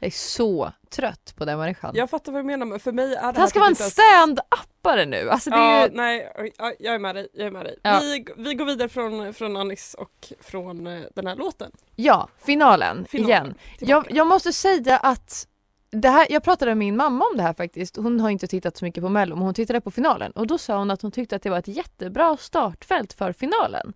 Jag 0.00 0.06
är 0.06 0.10
så 0.10 0.72
trött 0.90 1.34
på 1.36 1.44
den 1.44 1.58
människan. 1.58 1.92
Jag 1.94 2.10
fattar 2.10 2.32
vad 2.32 2.40
du 2.40 2.46
menar 2.46 2.66
men 2.66 2.80
för 2.80 2.92
mig 2.92 3.04
är 3.04 3.10
det 3.10 3.18
Att 3.20 3.34
här 3.36 3.40
han 3.40 3.48
ska 3.48 3.58
typ 3.58 3.60
vara 3.60 3.68
en 3.68 3.90
stand-upare 3.90 5.06
nu. 5.06 5.30
Alltså 5.30 5.50
det 5.50 5.56
är 5.56 5.80
Ja, 5.80 5.86
ju... 5.86 5.94
nej, 5.94 6.32
jag 6.78 6.94
är 6.94 6.98
med 6.98 7.14
dig, 7.14 7.28
jag 7.32 7.46
är 7.46 7.50
med 7.50 7.64
dig. 7.64 7.78
Ja. 7.82 8.00
Vi, 8.02 8.26
vi 8.36 8.54
går 8.54 8.64
vidare 8.64 8.88
från, 8.88 9.34
från 9.34 9.56
Anis 9.56 9.94
och 9.94 10.32
från 10.40 10.86
eh, 10.86 11.00
den 11.14 11.26
här 11.26 11.36
låten. 11.36 11.72
Ja, 11.96 12.28
finalen, 12.38 13.04
Finalen, 13.08 13.30
igen. 13.30 13.54
Jag, 13.78 14.06
jag 14.10 14.26
måste 14.26 14.52
säga 14.52 14.96
att 14.96 15.46
det 15.90 16.08
här, 16.08 16.26
jag 16.30 16.42
pratade 16.42 16.70
med 16.70 16.76
min 16.78 16.96
mamma 16.96 17.24
om 17.30 17.36
det 17.36 17.42
här 17.42 17.54
faktiskt. 17.54 17.96
Hon 17.96 18.20
har 18.20 18.30
inte 18.30 18.46
tittat 18.46 18.76
så 18.76 18.84
mycket 18.84 19.02
på 19.02 19.08
mello 19.08 19.36
men 19.36 19.44
hon 19.44 19.54
tittade 19.54 19.80
på 19.80 19.90
finalen 19.90 20.32
och 20.32 20.46
då 20.46 20.58
sa 20.58 20.78
hon 20.78 20.90
att 20.90 21.02
hon 21.02 21.10
tyckte 21.12 21.36
att 21.36 21.42
det 21.42 21.50
var 21.50 21.58
ett 21.58 21.68
jättebra 21.68 22.36
startfält 22.36 23.12
för 23.12 23.32
finalen. 23.32 23.92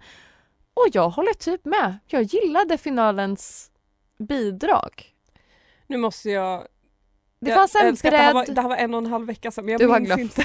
Och 0.74 0.86
jag 0.92 1.08
håller 1.08 1.32
typ 1.32 1.64
med. 1.64 1.98
Jag 2.06 2.22
gillade 2.22 2.78
finalens 2.78 3.70
bidrag. 4.18 5.13
Nu 5.86 5.96
måste 5.96 6.30
jag... 6.30 6.66
Det 7.40 7.50
jag 7.50 7.58
fanns 7.58 7.74
en 7.74 7.92
att 7.94 8.02
Det 8.02 8.16
här, 8.16 8.34
var, 8.34 8.46
det 8.46 8.60
här 8.60 8.68
var 8.68 8.76
en 8.76 8.94
och 8.94 8.98
en 8.98 9.06
halv 9.06 9.26
vecka 9.26 9.50
sedan 9.50 9.64
men 9.64 9.72
jag 9.72 9.80
Du 9.80 10.00
minns 10.00 10.18
inte 10.18 10.44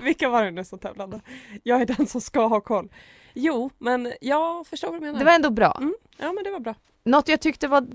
vilka 0.04 0.28
var 0.28 0.44
det 0.44 0.50
nu 0.50 0.64
som 0.64 0.78
tävlade. 0.78 1.20
Jag 1.62 1.80
är 1.80 1.86
den 1.86 2.06
som 2.06 2.20
ska 2.20 2.46
ha 2.46 2.60
koll. 2.60 2.88
Jo, 3.34 3.70
men 3.78 4.12
jag 4.20 4.66
förstår 4.66 4.88
vad 4.88 4.96
du 4.96 5.06
menar. 5.06 5.18
Det 5.18 5.24
var 5.24 5.32
ändå 5.32 5.50
bra. 5.50 5.76
Mm. 5.80 5.94
Ja 6.16 6.32
men 6.32 6.44
det 6.44 6.50
var 6.50 6.60
bra. 6.60 6.74
Något 7.04 7.28
jag 7.28 7.40
tyckte 7.40 7.68
var 7.68 7.86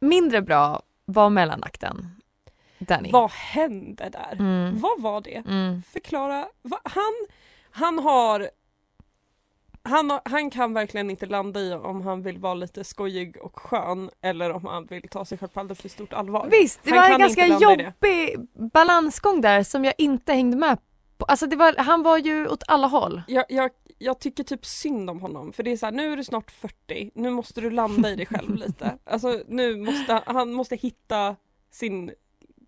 mindre 0.00 0.42
bra 0.42 0.82
var 1.04 1.30
mellanakten. 1.30 2.10
Danny. 2.78 3.10
Vad 3.12 3.30
hände 3.30 4.08
där? 4.08 4.32
Mm. 4.32 4.78
Vad 4.80 5.00
var 5.00 5.20
det? 5.20 5.42
Mm. 5.46 5.82
Förklara. 5.82 6.48
Va? 6.62 6.80
Han, 6.84 7.14
han 7.70 7.98
har 7.98 8.50
han, 9.88 10.20
han 10.24 10.50
kan 10.50 10.74
verkligen 10.74 11.10
inte 11.10 11.26
landa 11.26 11.60
i 11.60 11.74
om 11.74 12.02
han 12.02 12.22
vill 12.22 12.38
vara 12.38 12.54
lite 12.54 12.84
skojig 12.84 13.36
och 13.36 13.58
skön 13.58 14.10
eller 14.22 14.50
om 14.52 14.64
han 14.64 14.86
vill 14.86 15.08
ta 15.08 15.24
sig 15.24 15.38
själv 15.38 15.48
på 15.48 15.60
alldeles 15.60 15.80
för 15.80 15.88
stort 15.88 16.12
allvar. 16.12 16.48
Visst, 16.50 16.80
det 16.82 16.90
Han 16.90 16.98
var 16.98 17.10
en 17.10 17.18
ganska 17.18 17.46
jobbig 17.46 18.36
balansgång 18.72 19.40
där 19.40 19.62
som 19.62 19.84
jag 19.84 19.94
inte 19.98 20.32
hängde 20.32 20.56
med 20.56 20.78
på. 21.18 21.24
Alltså 21.24 21.46
det 21.46 21.56
var, 21.56 21.74
han 21.76 22.02
var 22.02 22.18
ju 22.18 22.48
åt 22.48 22.62
alla 22.66 22.86
håll. 22.86 23.22
Jag, 23.28 23.44
jag, 23.48 23.70
jag 23.98 24.20
tycker 24.20 24.44
typ 24.44 24.66
synd 24.66 25.10
om 25.10 25.20
honom 25.20 25.52
för 25.52 25.62
det 25.62 25.72
är 25.72 25.76
så 25.76 25.86
här, 25.86 25.92
nu 25.92 26.12
är 26.12 26.16
du 26.16 26.24
snart 26.24 26.50
40, 26.50 27.10
nu 27.14 27.30
måste 27.30 27.60
du 27.60 27.70
landa 27.70 28.10
i 28.10 28.16
dig 28.16 28.26
själv 28.26 28.54
lite. 28.54 28.98
Alltså 29.04 29.42
nu 29.48 29.76
måste 29.76 30.22
han 30.26 30.52
måste 30.52 30.76
hitta 30.76 31.36
sin, 31.70 32.10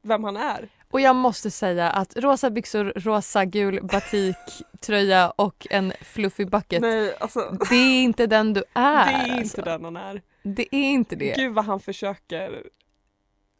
vem 0.02 0.24
han 0.24 0.36
är. 0.36 0.68
Och 0.90 1.00
jag 1.00 1.16
måste 1.16 1.50
säga 1.50 1.90
att 1.90 2.16
rosa 2.16 2.50
byxor, 2.50 2.92
rosa 2.96 3.44
gul 3.44 3.82
batiktröja 3.82 5.30
och 5.36 5.66
en 5.70 5.92
fluffy 6.00 6.44
bucket. 6.44 6.82
Nej, 6.82 7.14
alltså, 7.20 7.56
Det 7.70 7.74
är 7.76 8.02
inte 8.02 8.26
den 8.26 8.52
du 8.52 8.64
är. 8.74 9.06
det 9.06 9.12
är 9.12 9.26
inte 9.26 9.38
alltså. 9.40 9.62
den 9.62 9.84
han 9.84 9.96
är. 9.96 10.22
Det 10.42 10.74
är 10.74 10.90
inte 10.90 11.16
det. 11.16 11.36
Gud 11.36 11.54
vad 11.54 11.64
han 11.64 11.80
försöker 11.80 12.62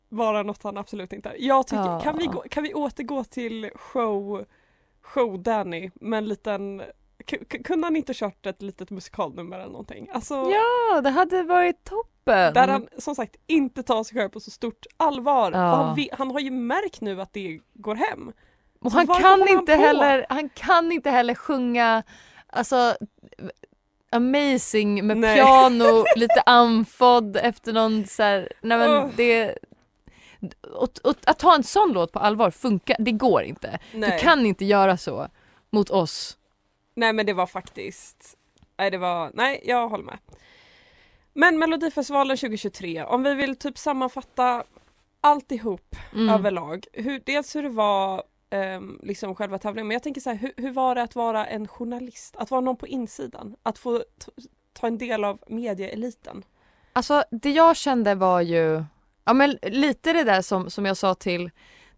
vara 0.08 0.42
något 0.42 0.62
han 0.62 0.76
absolut 0.78 1.12
inte 1.12 1.28
är. 1.28 1.37
Jag 1.38 1.66
tycker, 1.66 1.82
Ja. 1.82 2.00
kan, 2.00 2.18
vi 2.18 2.26
gå, 2.26 2.44
kan 2.50 2.62
vi 2.62 2.75
återgå 2.75 3.25
till 3.25 3.70
show, 3.75 4.44
show 5.02 5.42
Danny 5.42 5.90
med 5.94 6.18
en 6.18 6.28
liten 6.28 6.82
kunde 7.64 7.87
han 7.87 7.96
inte 7.96 8.14
kört 8.14 8.46
ett 8.46 8.62
litet 8.62 8.90
musikalnummer 8.90 9.58
eller 9.58 9.72
någonting? 9.72 10.08
Alltså, 10.12 10.34
Ja, 10.34 11.00
det 11.00 11.10
hade 11.10 11.42
varit 11.42 11.84
toppen. 11.84 12.10
Där 12.30 12.68
han 12.68 12.88
som 12.99 13.14
sagt 13.14 13.37
inte 13.46 13.82
tar 13.82 14.04
sig 14.04 14.18
själv 14.18 14.28
på 14.28 14.40
så 14.40 14.50
stort 14.50 14.87
allvar. 14.96 15.52
Ja. 15.52 15.58
Han, 15.58 16.08
han 16.12 16.30
har 16.30 16.40
ju 16.40 16.50
märkt 16.50 17.00
nu 17.00 17.20
att 17.20 17.32
det 17.32 17.60
går 17.75 17.94
hem. 17.94 18.32
Och 18.80 18.92
Så 18.92 18.99
han 18.99 19.06
kan 19.06 19.22
han 19.22 19.49
inte 19.49 19.76
på? 19.76 19.82
heller, 19.82 20.26
han 20.28 20.49
kan 20.49 20.92
inte 20.92 21.10
heller 21.10 21.34
sjunga 21.34 22.02
alltså 22.46 22.96
amazing 24.10 25.06
med 25.06 25.16
Nej. 25.16 25.37
piano, 25.37 26.04
lite 26.16 26.42
andfådd 26.46 27.37
efter 27.37 27.72
någon 27.72 28.06
så 28.06 28.22
här, 28.22 28.52
nej 28.60 28.78
men 28.78 28.90
Ugh. 28.90 29.10
det 29.16 29.58
och, 30.75 30.90
och, 31.04 31.14
att 31.26 31.38
ta 31.38 31.54
en 31.54 31.62
sån 31.62 31.92
låt 31.92 32.12
på 32.12 32.18
allvar 32.18 32.50
funkar, 32.50 32.96
det 32.99 33.12
går 33.12 33.42
inte. 33.42 33.78
Nej. 33.94 34.10
Du 34.10 34.18
kan 34.18 34.46
inte 34.46 34.64
göra 34.64 34.96
så 34.96 35.28
mot 35.70 35.90
oss. 35.90 36.37
Nej 36.94 37.12
men 37.12 37.26
det 37.26 37.32
var 37.32 37.46
faktiskt, 37.46 38.37
nej 38.78 38.90
det 38.90 38.99
var, 38.99 39.30
nej 39.34 39.60
jag 39.64 39.88
håller 39.88 40.04
med. 40.04 40.18
Men 41.32 41.58
Melodifestivalen 41.58 42.37
2023, 42.37 43.04
om 43.04 43.22
vi 43.22 43.34
vill 43.34 43.56
typ 43.56 43.78
sammanfatta 43.78 44.64
alltihop 45.20 45.96
Mm. 46.12 46.28
överlag. 46.28 46.87
Hur, 46.92 47.22
dels 47.26 47.56
hur 47.56 47.62
det 47.62 47.68
var 47.68 48.22
ehm, 48.50 49.00
liksom 49.02 49.34
själva 49.34 49.58
tävlingen, 49.58 49.87
men 49.88 49.94
jag 49.94 50.02
tänker 50.02 50.20
så 50.20 50.30
här, 50.30 50.37
hur, 50.37 50.52
hur 50.56 50.70
var 50.72 50.94
det 50.94 51.02
att 51.02 51.14
vara 51.14 51.46
en 51.46 51.68
journalist? 51.68 52.37
Att 52.37 52.50
vara 52.50 52.60
någon 52.60 52.76
på 52.76 52.87
insidan? 52.87 53.56
Att 53.62 53.78
få 53.78 54.02
ta 54.72 54.87
en 54.87 54.99
del 54.99 55.25
av 55.25 55.38
medieeliten? 55.49 56.44
Alltså 56.92 57.25
det 57.30 57.50
jag 57.50 57.76
kände 57.76 58.14
var 58.14 58.40
ju, 58.40 58.84
ja 59.25 59.32
men 59.32 59.58
lite 59.62 60.12
det 60.12 60.25
där 60.25 60.42
som, 60.42 60.70
som 60.70 60.87
jag 60.87 60.96
sa 60.96 61.14
till 61.14 61.50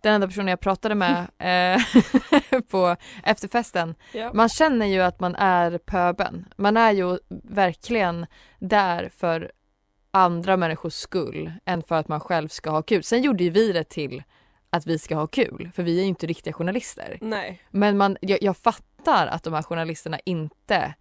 den 0.03 0.15
enda 0.15 0.27
personen 0.27 0.49
jag 0.49 0.61
pratade 0.61 0.95
med 0.95 1.27
eh, 1.39 2.61
på 2.71 2.97
efterfesten. 3.25 3.95
Ja. 4.13 4.31
Man 4.35 4.49
känner 4.49 4.87
ju 4.87 5.01
att 5.01 5.21
man 5.21 5.35
är 5.35 5.79
pöben. 5.79 6.47
Man 6.57 6.77
är 6.77 6.93
ju 6.93 7.19
verkligen 7.45 8.27
där 8.59 9.11
för 9.17 9.53
andra 10.11 10.57
människors 10.57 10.95
skull 10.95 11.53
än 11.65 11.83
för 11.83 11.95
att 11.95 12.09
man 12.09 12.21
själv 12.21 12.49
ska 12.49 12.71
ha 12.71 12.83
kul. 12.83 13.03
Sen 13.03 13.23
gjorde 13.23 13.45
ju 13.45 13.51
vi 13.51 13.73
det 13.73 13.85
till 13.85 14.23
att 14.71 14.87
vi 14.87 14.99
ska 14.99 15.15
ha 15.15 15.27
kul, 15.27 15.71
för 15.75 15.83
vi 15.83 15.99
är 15.99 16.03
ju 16.03 16.09
inte 16.09 16.27
riktiga 16.27 16.53
journalister. 16.53 17.19
Nej. 17.21 17.63
Men 17.71 17.97
man, 17.97 18.17
jag, 18.21 18.43
jag 18.43 18.57
fattar 18.57 19.27
att 19.27 19.43
de 19.43 19.55
här 19.55 19.63
journalisterna 19.63 20.19
inte 20.25 20.95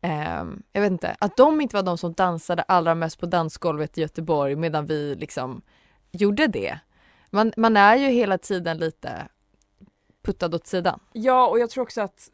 ehm, 0.00 0.62
jag 0.72 0.82
vet 0.82 0.92
inte, 0.92 1.16
att 1.18 1.36
de 1.36 1.60
inte 1.60 1.76
var 1.76 1.82
de 1.82 1.98
som 1.98 2.12
dansade 2.12 2.62
allra 2.62 2.94
mest 2.94 3.20
på 3.20 3.26
dansgolvet 3.26 3.98
i 3.98 4.00
Göteborg 4.00 4.56
medan 4.56 4.86
vi 4.86 5.14
liksom 5.14 5.62
gjorde 6.12 6.46
det. 6.46 6.78
Man, 7.30 7.52
man 7.56 7.76
är 7.76 7.96
ju 7.96 8.06
hela 8.06 8.38
tiden 8.38 8.78
lite 8.78 9.28
puttad 10.22 10.54
åt 10.54 10.66
sidan. 10.66 11.00
Ja 11.12 11.48
och 11.48 11.58
jag 11.58 11.70
tror 11.70 11.82
också 11.82 12.00
att 12.00 12.30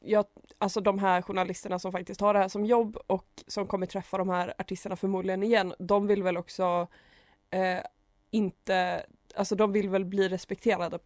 jag, 0.00 0.24
alltså 0.58 0.80
de 0.80 0.98
här 0.98 1.22
journalisterna 1.22 1.78
som 1.78 1.92
faktiskt 1.92 2.20
har 2.20 2.34
det 2.34 2.40
här 2.40 2.48
som 2.48 2.64
jobb 2.64 2.96
och 3.06 3.26
som 3.46 3.66
kommer 3.66 3.86
träffa 3.86 4.18
de 4.18 4.28
här 4.28 4.54
artisterna 4.58 4.96
förmodligen 4.96 5.42
igen, 5.42 5.74
de 5.78 6.06
vill 6.06 6.22
väl 6.22 6.36
också 6.36 6.88
eh, 7.50 7.78
inte, 8.30 9.06
alltså 9.34 9.54
de 9.54 9.72
vill 9.72 9.88
väl 9.88 10.04
bli 10.04 10.28
respekterade 10.28 10.98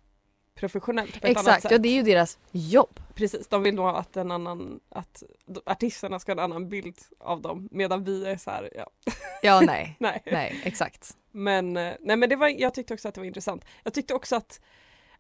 professionellt 0.60 1.20
på 1.20 1.26
ett 1.26 1.36
annat 1.36 1.38
Exakt, 1.46 1.62
sätt. 1.62 1.70
ja 1.72 1.78
det 1.78 1.88
är 1.88 1.94
ju 1.94 2.02
deras 2.02 2.38
jobb. 2.50 3.00
Precis, 3.14 3.48
de 3.48 3.62
vill 3.62 3.74
nog 3.74 3.88
att 3.88 4.16
en 4.16 4.30
annan, 4.30 4.80
att 4.88 5.22
artisterna 5.66 6.18
ska 6.18 6.32
ha 6.32 6.38
en 6.38 6.44
annan 6.52 6.68
bild 6.68 6.98
av 7.20 7.42
dem 7.42 7.68
medan 7.70 8.04
vi 8.04 8.26
är 8.26 8.36
så 8.36 8.50
här, 8.50 8.70
ja, 8.76 8.86
Ja 9.42 9.60
nej, 9.60 9.96
nej. 9.98 10.22
nej 10.26 10.60
exakt. 10.64 11.16
Men, 11.32 11.76
eh, 11.76 11.92
nej 12.00 12.16
men 12.16 12.28
det 12.28 12.36
var, 12.36 12.48
jag 12.48 12.74
tyckte 12.74 12.94
också 12.94 13.08
att 13.08 13.14
det 13.14 13.20
var 13.20 13.26
intressant. 13.26 13.64
Jag 13.84 13.94
tyckte 13.94 14.14
också 14.14 14.36
att 14.36 14.60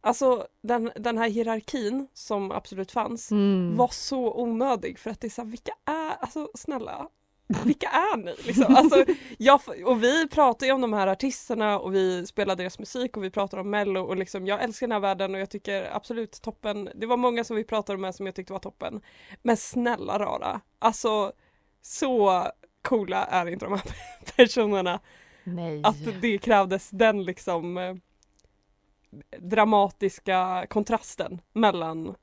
Alltså 0.02 0.46
den, 0.62 0.90
den 0.96 1.18
här 1.18 1.28
hierarkin 1.28 2.08
som 2.14 2.52
absolut 2.52 2.92
fanns 2.92 3.30
Mm. 3.30 3.76
var 3.76 3.88
så 3.88 4.40
onödig 4.42 4.98
för 4.98 5.10
att 5.10 5.20
det 5.20 5.26
är 5.26 5.30
så 5.30 5.42
här, 5.42 5.48
vilka 5.48 5.72
är, 5.84 6.16
alltså 6.20 6.50
snälla, 6.54 7.08
vilka 7.64 7.88
är 7.88 8.16
ni? 8.16 8.34
Liksom? 8.46 8.76
Alltså, 8.76 9.04
jag, 9.38 9.60
och 9.84 10.02
vi 10.02 10.28
pratar 10.28 10.66
ju 10.66 10.72
om 10.72 10.80
de 10.80 10.92
här 10.92 11.06
artisterna 11.06 11.78
och 11.78 11.94
vi 11.94 12.26
spelar 12.26 12.56
deras 12.56 12.78
musik 12.78 13.16
och 13.16 13.24
vi 13.24 13.30
pratar 13.30 13.58
om 13.58 13.70
mello 13.70 14.00
och 14.00 14.16
liksom 14.16 14.46
jag 14.46 14.62
älskar 14.62 14.86
den 14.86 14.92
här 14.92 15.00
världen 15.00 15.34
och 15.34 15.40
jag 15.40 15.50
tycker 15.50 15.96
absolut 15.96 16.42
toppen, 16.42 16.90
det 16.94 17.06
var 17.06 17.16
många 17.16 17.44
som 17.44 17.56
vi 17.56 17.64
pratade 17.64 17.98
med 17.98 18.14
som 18.14 18.26
jag 18.26 18.34
tyckte 18.34 18.52
var 18.52 18.60
toppen. 18.60 19.00
Men 19.42 19.56
snälla 19.56 20.18
rara, 20.18 20.60
alltså 20.78 21.32
Så 21.82 22.46
coola 22.82 23.24
är 23.24 23.46
inte 23.46 23.64
de 23.64 23.72
här 23.72 23.82
personerna 24.36 25.00
Nej. 25.44 25.80
att 25.84 26.20
det 26.20 26.38
krävdes 26.38 26.90
den 26.90 27.24
liksom 27.24 28.00
dramatiska 29.38 30.66
kontrasten 30.70 31.40
mellan 31.52 32.14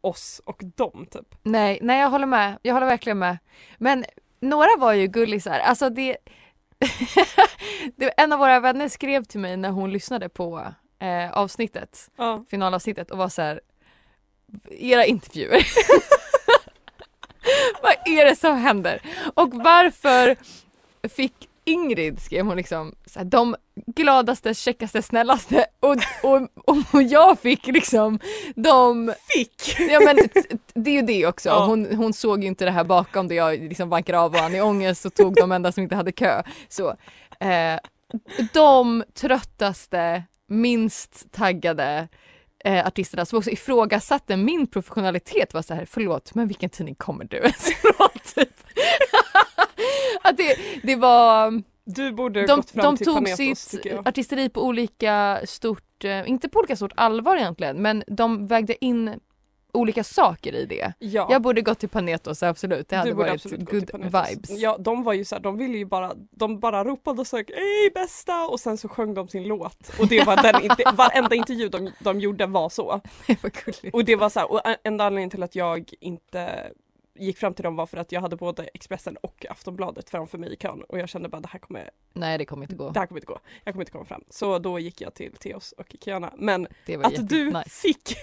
oss 0.00 0.40
och 0.44 0.62
dem 0.76 1.06
typ. 1.10 1.34
Nej, 1.42 1.78
nej 1.82 2.00
jag 2.00 2.10
håller 2.10 2.26
med. 2.26 2.58
Jag 2.62 2.74
håller 2.74 2.86
verkligen 2.86 3.18
med. 3.18 3.38
Men 3.78 4.04
några 4.40 4.76
var 4.78 4.92
ju 4.92 5.06
gullisar. 5.06 5.58
Alltså 5.58 5.90
det... 5.90 6.16
det 7.96 8.08
en 8.16 8.32
av 8.32 8.38
våra 8.38 8.60
vänner 8.60 8.88
skrev 8.88 9.24
till 9.24 9.40
mig 9.40 9.56
när 9.56 9.70
hon 9.70 9.90
lyssnade 9.92 10.28
på 10.28 10.74
eh, 11.00 11.32
avsnittet, 11.32 12.10
Ja. 12.16 12.44
finalavsnittet 12.50 13.10
och 13.10 13.18
var 13.18 13.28
så 13.28 13.42
här. 13.42 13.60
Era 14.70 15.04
intervjuer. 15.04 15.66
Vad 17.82 17.94
är 18.04 18.24
det 18.24 18.36
som 18.36 18.56
händer? 18.56 19.02
Och 19.34 19.54
varför 19.54 20.36
fick 21.08 21.48
Ingrid, 21.68 22.20
skrev 22.20 22.46
hon 22.46 22.56
liksom, 22.56 22.94
så 23.06 23.18
här, 23.18 23.26
de 23.26 23.56
gladaste, 23.86 24.54
checkaste, 24.54 25.02
snällaste 25.02 25.66
och, 25.80 25.96
och, 26.22 26.48
och 26.92 27.02
jag 27.02 27.38
fick 27.38 27.66
liksom 27.66 28.18
de 28.54 29.14
Fick! 29.28 29.80
Ja 29.90 30.00
men 30.00 30.16
det 30.74 30.90
är 30.90 30.94
ju 30.94 31.02
det 31.02 31.26
också. 31.26 31.48
Ja. 31.48 31.66
Hon, 31.66 31.96
hon 31.96 32.12
såg 32.12 32.42
ju 32.42 32.46
inte 32.48 32.64
det 32.64 32.70
här 32.70 32.84
bakom 32.84 33.28
där 33.28 33.36
jag 33.36 33.60
liksom 33.60 33.88
vankade 33.88 34.18
av 34.18 34.32
varandra 34.32 34.58
i 34.58 34.60
ångest 34.60 35.04
och 35.04 35.14
tog 35.14 35.34
de 35.34 35.52
enda 35.52 35.72
som 35.72 35.82
inte 35.82 35.96
hade 35.96 36.12
kö. 36.12 36.42
Så, 36.68 36.88
eh, 37.40 37.78
de 38.52 39.04
tröttaste, 39.14 40.22
minst 40.46 41.32
taggade 41.32 42.08
eh, 42.64 42.86
artisterna 42.86 43.26
som 43.26 43.38
också 43.38 43.50
ifrågasatte 43.50 44.36
min 44.36 44.66
professionalitet 44.66 45.54
var 45.54 45.62
så 45.62 45.74
här, 45.74 45.86
förlåt 45.90 46.34
men 46.34 46.48
vilken 46.48 46.70
tidning 46.70 46.94
kommer 46.94 47.24
du 47.24 47.36
ens 47.42 47.68
ifrån? 47.70 48.08
Typ. 48.34 48.48
Att 50.28 50.36
det, 50.36 50.56
det 50.82 50.96
var 50.96 51.62
Du 51.84 52.12
borde 52.12 52.46
de, 52.46 52.56
gått 52.56 52.70
fram 52.70 52.84
de 52.84 52.96
till 52.96 53.06
tog 53.06 53.14
Panetos 53.14 53.58
sitt 53.58 53.86
artisteri 54.04 54.48
på 54.48 54.64
olika 54.66 55.40
stort, 55.44 56.04
eh, 56.04 56.30
inte 56.30 56.48
på 56.48 56.58
olika 56.58 56.76
stort 56.76 56.92
allvar 56.96 57.36
egentligen, 57.36 57.82
men 57.82 58.04
de 58.06 58.46
vägde 58.46 58.84
in 58.84 59.20
olika 59.72 60.04
saker 60.04 60.54
i 60.54 60.66
det. 60.66 60.92
Ja. 60.98 61.28
Jag 61.30 61.42
borde 61.42 61.60
gått 61.60 61.78
till 61.78 61.88
Panetos, 61.88 62.42
absolut. 62.42 62.88
Det 62.88 62.96
hade 62.96 63.14
varit 63.14 63.44
good 63.44 63.90
vibes. 64.02 64.50
Ja, 64.50 64.76
de 64.78 65.02
var 65.02 65.12
ju 65.12 65.24
så 65.24 65.34
här, 65.34 65.42
de 65.42 65.56
ville 65.56 65.78
ju 65.78 65.84
bara, 65.84 66.12
de 66.30 66.60
bara 66.60 66.84
ropade 66.84 67.20
och 67.20 67.26
sa 67.26 67.36
hej 67.36 67.90
bästa 67.94 68.46
och 68.46 68.60
sen 68.60 68.78
så 68.78 68.88
sjöng 68.88 69.14
de 69.14 69.28
sin 69.28 69.44
låt. 69.44 69.92
Och 70.00 70.08
det 70.08 70.24
var 70.26 70.42
den, 70.42 70.62
inte, 70.62 70.82
varenda 70.94 71.34
intervju 71.34 71.68
de, 71.68 71.90
de 72.00 72.20
gjorde 72.20 72.46
var 72.46 72.68
så. 72.68 73.00
Det 73.26 73.42
var 73.42 73.50
gulligt. 73.50 73.94
Och 73.94 74.04
det 74.04 74.16
var 74.16 74.28
så 74.30 74.40
här, 74.40 74.52
och 74.52 74.60
enda 74.84 75.04
anledningen 75.04 75.30
till 75.30 75.42
att 75.42 75.54
jag 75.54 75.92
inte 76.00 76.70
gick 77.18 77.38
fram 77.38 77.54
till 77.54 77.62
dem 77.62 77.76
var 77.76 77.86
för 77.86 77.96
att 77.96 78.12
jag 78.12 78.20
hade 78.20 78.36
både 78.36 78.62
Expressen 78.74 79.16
och 79.16 79.46
Aftonbladet 79.50 80.10
framför 80.10 80.38
mig 80.38 80.52
i 80.52 80.56
kön 80.56 80.82
och 80.88 80.98
jag 80.98 81.08
kände 81.08 81.28
bara 81.28 81.40
det 81.40 81.48
här 81.48 81.58
kommer, 81.58 81.90
Nej 82.12 82.38
det 82.38 82.44
kommer 82.44 82.62
inte 82.62 82.74
gå. 82.76 82.90
det 82.90 82.98
här 83.00 83.06
kommer 83.06 83.20
inte 83.20 83.26
gå. 83.32 83.38
Jag 83.64 83.74
kommer 83.74 83.82
inte 83.82 83.92
komma 83.92 84.04
fram. 84.04 84.24
Så 84.30 84.58
då 84.58 84.78
gick 84.78 85.00
jag 85.00 85.14
till 85.14 85.32
Theos 85.32 85.72
och 85.72 85.86
Kiana. 86.04 86.32
Men 86.38 86.66
Det 86.86 86.96
var 86.96 87.04
att 87.04 87.28
du 87.28 87.44
jättenice. 87.44 87.80
fick 87.82 88.16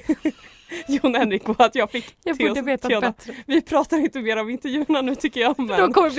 Jon 0.88 1.16
Henrik 1.16 1.50
och 1.50 1.60
att 1.62 1.76
jag 1.76 1.92
fick 1.92 2.16
Jag 2.24 2.38
Theos 2.38 2.50
borde 2.50 2.62
och 2.62 2.68
veta 2.68 2.90
Kiana. 2.90 3.08
bättre. 3.12 3.34
Vi 3.48 3.62
pratar 3.62 3.98
inte 3.98 4.20
mer 4.20 4.38
om 4.38 4.50
intervjuerna 4.50 5.02
nu 5.02 5.16
tycker 5.16 5.40
jag 5.42 5.60
men 5.60 5.68
Då 5.80 5.94
kommer 5.94 6.10
det 6.10 6.16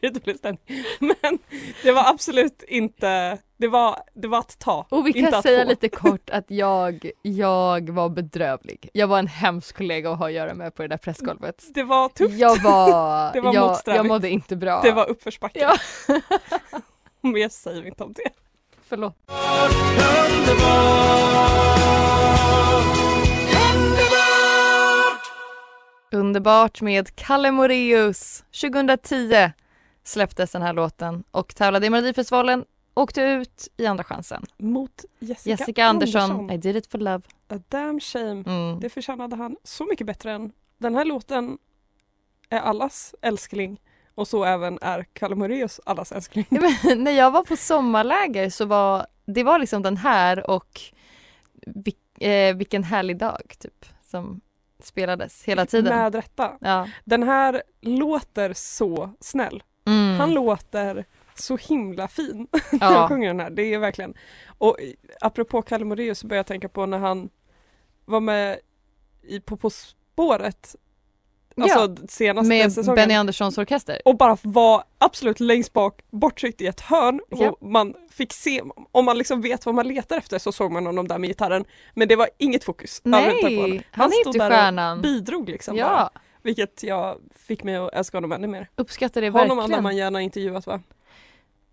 bli 0.00 0.10
dålig 0.20 0.36
stämning. 0.38 0.60
Men 1.00 1.38
det 1.82 1.92
var 1.92 2.08
absolut 2.10 2.62
inte, 2.68 3.38
det 3.58 3.68
var, 3.68 4.02
det 4.14 4.28
var 4.28 4.38
att 4.38 4.58
ta. 4.58 4.86
Och 4.88 5.06
vi 5.06 5.10
inte 5.10 5.30
kan 5.30 5.34
att 5.34 5.42
säga 5.42 5.64
lite 5.64 5.88
kort 5.88 6.30
att 6.32 6.44
jag, 6.48 7.10
jag 7.22 7.90
var 7.90 8.08
bedrövlig. 8.08 8.90
Jag 8.92 9.06
var 9.06 9.18
en 9.18 9.26
hemsk 9.26 9.76
kollega 9.76 10.10
att 10.10 10.18
ha 10.18 10.26
att 10.26 10.32
göra 10.32 10.54
med 10.54 10.74
på 10.74 10.82
det 10.82 10.88
där 10.88 10.96
pressgolvet. 10.96 11.64
Det 11.74 11.82
var 11.82 12.08
tufft, 12.08 12.34
Jag 12.38 12.62
var, 12.62 13.32
Det 13.32 13.40
var 13.40 13.54
jag, 13.54 13.78
jag 13.86 14.06
mådde 14.06 14.30
inte 14.30 14.56
bra. 14.56 14.80
det 14.82 14.92
var 14.92 15.10
uppförsbacke. 15.10 15.60
Ja. 15.60 15.76
Mer 17.20 17.48
säger 17.48 17.82
vi 17.82 17.88
inte 17.88 18.04
om 18.04 18.12
det. 18.12 18.30
Förlåt. 18.88 19.14
Underbart 26.12 26.82
med 26.82 27.16
Kalle 27.16 27.50
Moreus. 27.50 28.44
2010 28.60 29.50
släpptes 30.04 30.52
den 30.52 30.62
här 30.62 30.72
låten 30.72 31.24
och 31.30 31.54
tävlade 31.54 31.86
i 31.86 31.90
Melodifestivalen. 31.90 32.64
Åkte 32.96 33.22
ut 33.22 33.68
i 33.76 33.86
Andra 33.86 34.04
chansen. 34.04 34.42
Mot 34.56 35.04
Jessica, 35.18 35.50
Jessica 35.50 35.84
Andersson, 35.84 36.50
I 36.50 36.56
did 36.56 36.76
it 36.76 36.86
for 36.86 36.98
love. 36.98 37.22
A 37.48 37.58
damn 37.68 38.00
shame. 38.00 38.44
Mm. 38.46 38.80
Det 38.80 38.88
förtjänade 38.88 39.36
han 39.36 39.56
så 39.64 39.84
mycket 39.84 40.06
bättre 40.06 40.32
än. 40.32 40.52
Den 40.78 40.94
här 40.94 41.04
låten 41.04 41.58
är 42.48 42.60
allas 42.60 43.14
älskling 43.22 43.80
och 44.14 44.28
så 44.28 44.44
även 44.44 44.78
är 44.82 45.06
Kalle 45.12 45.34
Moraeus 45.34 45.80
allas 45.84 46.12
älskling. 46.12 46.46
Ja, 46.48 46.60
men 46.82 47.04
När 47.04 47.10
jag 47.10 47.30
var 47.30 47.44
på 47.44 47.56
sommarläger 47.56 48.50
så 48.50 48.64
var 48.64 49.06
det 49.26 49.42
var 49.42 49.58
liksom 49.58 49.82
den 49.82 49.96
här 49.96 50.50
och 50.50 50.80
eh, 52.20 52.56
Vilken 52.56 52.84
härlig 52.84 53.18
dag 53.18 53.54
typ 53.58 53.86
som 54.10 54.40
spelades 54.82 55.44
hela 55.44 55.66
tiden. 55.66 55.96
Med 55.96 56.14
rätta. 56.14 56.52
Ja. 56.60 56.88
Den 57.04 57.22
här 57.22 57.62
låter 57.80 58.52
så 58.52 59.10
snäll. 59.20 59.62
Mm. 59.86 60.20
Han 60.20 60.34
låter 60.34 61.04
så 61.40 61.56
himla 61.56 62.08
fin 62.08 62.46
när 62.72 62.80
han 62.80 62.92
ja. 62.94 63.08
sjunger 63.08 63.28
den 63.28 63.40
här. 63.40 63.50
Det 63.50 63.74
är 63.74 63.78
verkligen. 63.78 64.14
Och 64.58 64.76
apropå 65.20 65.62
Kalle 65.62 65.84
Moraeus 65.84 66.18
så 66.18 66.26
börjar 66.26 66.38
jag 66.38 66.46
tänka 66.46 66.68
på 66.68 66.86
när 66.86 66.98
han 66.98 67.28
var 68.04 68.20
med 68.20 68.58
i 69.22 69.40
På 69.40 69.56
På 69.56 69.70
spåret. 69.70 70.76
Alltså 71.60 71.96
senaste 72.08 72.48
Med 72.48 72.72
säsongen. 72.72 72.94
Benny 72.96 73.14
Anderssons 73.14 73.58
orkester. 73.58 73.98
och 74.04 74.16
bara 74.16 74.36
var 74.42 74.84
absolut 74.98 75.40
längst 75.40 75.72
bak 75.72 76.02
borttryckt 76.10 76.60
i 76.60 76.66
ett 76.66 76.80
hörn 76.80 77.20
Ja. 77.28 77.50
och 77.50 77.68
man 77.68 77.94
fick 78.10 78.32
se, 78.32 78.62
om 78.92 79.04
man 79.04 79.18
liksom 79.18 79.40
vet 79.40 79.66
vad 79.66 79.74
man 79.74 79.88
letar 79.88 80.16
efter 80.18 80.38
så 80.38 80.52
såg 80.52 80.72
man 80.72 80.86
honom 80.86 81.08
där 81.08 81.18
med 81.18 81.28
gitarren 81.30 81.64
men 81.94 82.08
det 82.08 82.16
var 82.16 82.28
inget 82.38 82.64
fokus 82.64 83.00
honom. 83.04 83.20
Nej, 83.20 83.82
han 83.90 84.06
är 84.12 84.20
stod 84.20 84.38
där 84.38 84.46
och 84.50 84.52
stjärnan. 84.56 85.00
bidrog 85.02 85.48
liksom 85.48 85.76
bara, 85.76 85.80
Ja, 85.82 86.10
vilket 86.42 86.82
jag 86.82 87.18
fick 87.34 87.64
mig 87.64 87.76
att 87.76 87.94
älska 87.94 88.16
honom 88.16 88.32
ännu 88.32 88.46
mer. 88.46 88.68
uppskattar 88.76 89.20
det 89.20 89.30
Honom 89.30 89.48
hade 89.50 89.60
verkligen. 89.60 89.82
man 89.82 89.96
gärna 89.96 90.20
intervjuat 90.20 90.66
va? 90.66 90.80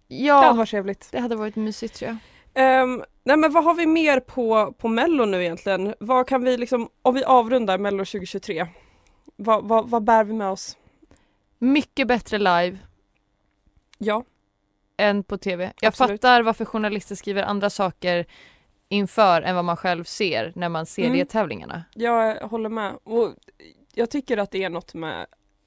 Det 0.07 0.15
hade 0.29 0.45
Ja, 0.47 0.53
varit 0.53 0.69
trevligt. 0.69 1.07
det 1.11 1.19
hade 1.19 1.35
varit 1.35 1.55
mysigt 1.55 1.95
tror 1.95 2.09
jag. 2.09 2.17
Ehm, 2.53 3.03
nej 3.23 3.37
men 3.37 3.51
vad 3.51 3.63
har 3.63 3.73
vi 3.75 3.85
mer 3.85 4.19
på, 4.19 4.73
på 4.77 4.87
mello 4.87 5.25
nu 5.25 5.41
egentligen? 5.43 5.95
Vad 5.99 6.27
kan 6.27 6.43
vi 6.43 6.57
liksom, 6.57 6.89
om 7.01 7.13
vi 7.15 7.23
avrundar 7.23 7.77
mello 7.77 8.05
2023, 8.05 8.67
vad, 9.35 9.63
vad, 9.67 9.89
vad 9.89 10.03
bär 10.03 10.23
vi 10.23 10.33
med 10.33 10.49
oss? 10.49 10.77
Mycket 11.59 12.07
bättre 12.07 12.37
live 12.37 12.77
Ja, 13.97 14.23
än 14.97 15.23
på 15.23 15.37
tv. 15.37 15.71
Jag 15.81 15.87
Absolut. 15.87 16.21
fattar 16.21 16.41
varför 16.41 16.65
journalister 16.65 17.15
skriver 17.15 17.43
andra 17.43 17.69
saker 17.69 18.25
inför 18.89 19.41
än 19.41 19.55
vad 19.55 19.65
man 19.65 19.77
själv 19.77 20.03
ser 20.03 20.53
när 20.55 20.69
man 20.69 20.85
ser 20.85 21.03
Mm. 21.05 21.17
deltävlingarna. 21.17 21.83
jag 21.93 22.35
håller 22.47 22.69
med. 22.69 22.93
Och 23.03 23.33
jag 23.93 24.09
tycker 24.09 24.37
att 24.37 24.51
det 24.51 24.63
är 24.63 24.69
något 24.69 24.93
med 24.93 25.25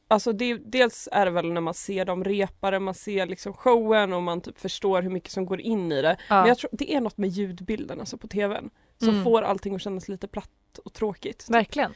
Alltså 0.09 0.33
det, 0.33 0.55
dels 0.55 1.09
är 1.13 1.25
det 1.25 1.31
väl 1.31 1.53
när 1.53 1.61
man 1.61 1.75
ser 1.75 2.05
dem 2.05 2.25
repare, 2.25 2.79
man 2.81 2.95
ser 2.95 3.27
liksom 3.27 3.53
showen 3.53 4.13
och 4.13 4.23
man 4.23 4.41
typ 4.41 4.59
förstår 4.59 5.03
hur 5.03 5.11
mycket 5.11 5.31
som 5.33 5.47
går 5.47 5.61
in 5.61 5.93
i 5.93 6.03
det. 6.03 6.17
Ja. 6.29 6.35
Men 6.41 6.49
jag 6.49 6.59
tror 6.59 6.71
det 6.73 6.95
är 6.95 7.01
något 7.01 7.19
med 7.19 7.29
ljudbilden 7.29 8.01
alltså 8.01 8.19
på 8.19 8.29
tvn 8.29 8.71
som 8.99 9.09
Mm. 9.09 9.25
får 9.25 9.43
allting 9.43 9.75
att 9.75 9.83
kännas 9.83 10.09
lite 10.09 10.29
platt 10.29 10.79
och 10.85 10.93
tråkigt. 10.93 11.39
typ. 11.39 11.55
Verkligen. 11.55 11.95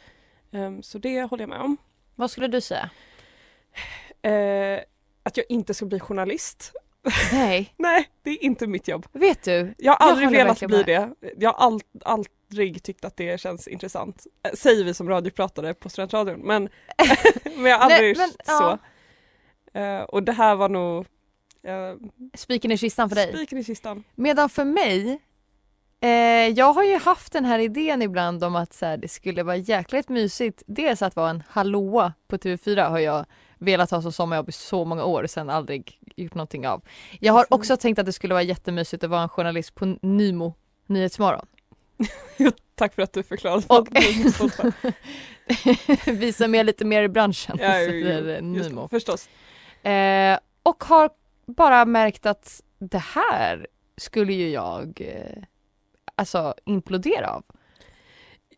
Ehm, 0.53 0.83
så 0.83 0.99
det 0.99 1.23
håller 1.23 1.43
jag 1.43 1.49
med 1.49 1.61
om. 1.61 1.77
Vad 2.15 2.31
skulle 2.31 2.49
du 2.49 2.61
säga? 2.61 2.91
Eh, 4.23 4.81
att 5.23 5.37
jag 5.37 5.47
inte 5.49 5.75
ska 5.75 5.87
bli 5.87 6.01
journalist. 6.01 6.73
Nej, 7.33 7.75
Nej, 7.77 8.09
det 8.23 8.31
är 8.31 8.45
inte 8.45 8.67
mitt 8.67 8.89
jobb. 8.89 9.07
vet 9.13 9.43
du? 9.43 9.75
Jag 9.79 9.93
har 9.93 9.97
Jag 10.01 10.11
aldrig 10.11 10.27
håller 10.29 10.39
velat 10.45 10.61
bli 10.61 10.83
det. 10.83 11.11
Jag 11.39 11.53
har 11.53 11.65
all, 11.67 11.81
aldrig 12.51 12.83
tyckt 12.83 13.05
att 13.05 13.17
det 13.17 13.41
känns 13.41 13.69
intressant. 13.69 14.27
Eh, 14.43 14.53
Säger 14.55 14.85
vi 14.85 14.95
som 14.95 15.09
radiopratare 15.09 15.75
på 15.75 15.89
Studentradion 15.89 16.41
men, 16.41 16.69
men 17.45 17.65
jag 17.65 17.79
har 17.79 17.85
aldrig 17.85 18.17
Nej, 18.17 18.29
men, 18.47 18.57
så. 18.59 18.79
ja. 19.73 19.81
Eh, 19.81 20.03
och 20.03 20.23
det 20.23 20.33
här 20.33 20.55
var 20.57 20.69
nog 20.69 21.07
uh, 21.69 22.09
Spiken 22.35 22.71
i 22.71 22.79
kistan 22.79 23.09
för 23.09 23.17
dig. 23.17 23.33
spiken 23.33 23.59
i 23.59 23.65
kistan. 23.65 24.05
Medan 24.15 24.49
för 24.49 24.65
mig, 24.65 25.21
eh, 26.01 26.09
jag 26.49 26.73
har 26.73 26.85
ju 26.85 26.99
haft 26.99 27.33
den 27.33 27.45
här 27.45 27.59
idén 27.59 28.03
ibland 28.03 28.45
om 28.45 28.57
att 28.57 28.73
så 28.73 28.87
här, 28.87 28.97
det 28.97 29.09
skulle 29.09 29.43
vara 29.43 29.57
jäkligt 29.57 30.09
mysigt. 30.09 30.63
Dels 30.67 31.03
att 31.03 31.17
vara 31.17 31.31
en 31.31 31.43
hallåa 31.49 32.13
på 32.29 32.37
TV4 32.37 32.89
har 32.89 32.99
jag 32.99 33.25
velat 33.59 33.91
ha 33.91 34.03
som 34.03 34.13
sommarjobb 34.13 34.49
i 34.49 34.53
så 34.53 34.85
många 34.85 35.05
år 35.05 35.23
och 35.23 35.31
sen 35.31 35.51
aldrig 35.51 35.99
gjort 36.17 36.35
någonting 36.35 36.69
av. 36.69 36.83
Jag 37.21 37.33
har 37.33 37.47
också 37.51 37.77
tänkt 37.77 37.99
att 37.99 38.07
det 38.07 38.13
skulle 38.13 38.35
vara 38.35 38.43
jättemysigt 38.43 39.05
att 39.05 39.11
vara 39.11 39.23
en 39.23 39.29
journalist 39.29 39.75
på 39.75 39.97
Nymo 40.03 40.55
Nyhetsmorgon. 40.87 41.47
Tack 42.75 42.95
för 42.95 43.03
att 43.03 43.13
du 43.13 43.23
förklarade. 43.23 43.67
Och-. 43.69 43.89
Visa 46.07 46.49
mig 46.49 46.65
lite 46.65 46.85
mer 46.85 47.03
i 47.03 47.09
branschen, 47.09 47.59
ja, 47.61 48.41
Nymo. 48.41 48.89
förstås. 48.89 49.29
Eh, 49.83 50.39
och 50.63 50.85
har 50.85 51.11
bara 51.47 51.85
märkt 51.85 52.27
att 52.27 52.63
det 52.79 52.99
här 53.15 53.67
skulle 53.97 54.33
ju 54.33 54.51
jag 54.51 55.01
eh, 55.01 55.43
alltså 56.15 56.55
implodera 56.65 57.31
av. 57.31 57.45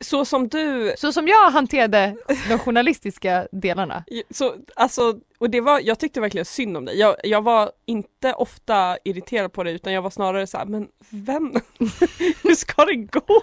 Så 0.00 0.24
som 0.24 0.48
du, 0.48 0.94
Så 0.98 1.12
som 1.12 1.28
jag 1.28 1.50
hanterade 1.50 2.16
de 2.48 2.58
journalistiska 2.58 3.48
delarna. 3.52 4.04
så, 4.30 4.54
alltså 4.76 5.18
Och 5.42 5.50
det 5.50 5.60
var, 5.60 5.80
jag 5.80 5.98
tyckte 5.98 6.20
verkligen 6.20 6.44
synd 6.44 6.76
om 6.76 6.84
dig. 6.84 6.98
Jag, 6.98 7.16
jag 7.24 7.42
var 7.42 7.70
inte 7.86 8.32
ofta 8.32 8.96
irriterad 9.04 9.52
på 9.52 9.62
dig 9.62 9.74
utan 9.74 9.92
jag 9.92 10.02
var 10.02 10.10
snarare 10.10 10.46
så 10.46 10.58
här, 10.58 10.64
men 10.64 10.88
vän, 11.10 11.60
hur 12.42 12.54
ska 12.54 12.84
det 12.84 12.94
gå? 12.94 13.24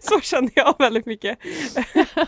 så 0.00 0.20
kände 0.20 0.52
jag 0.54 0.74
väldigt 0.78 1.06
mycket. 1.06 1.38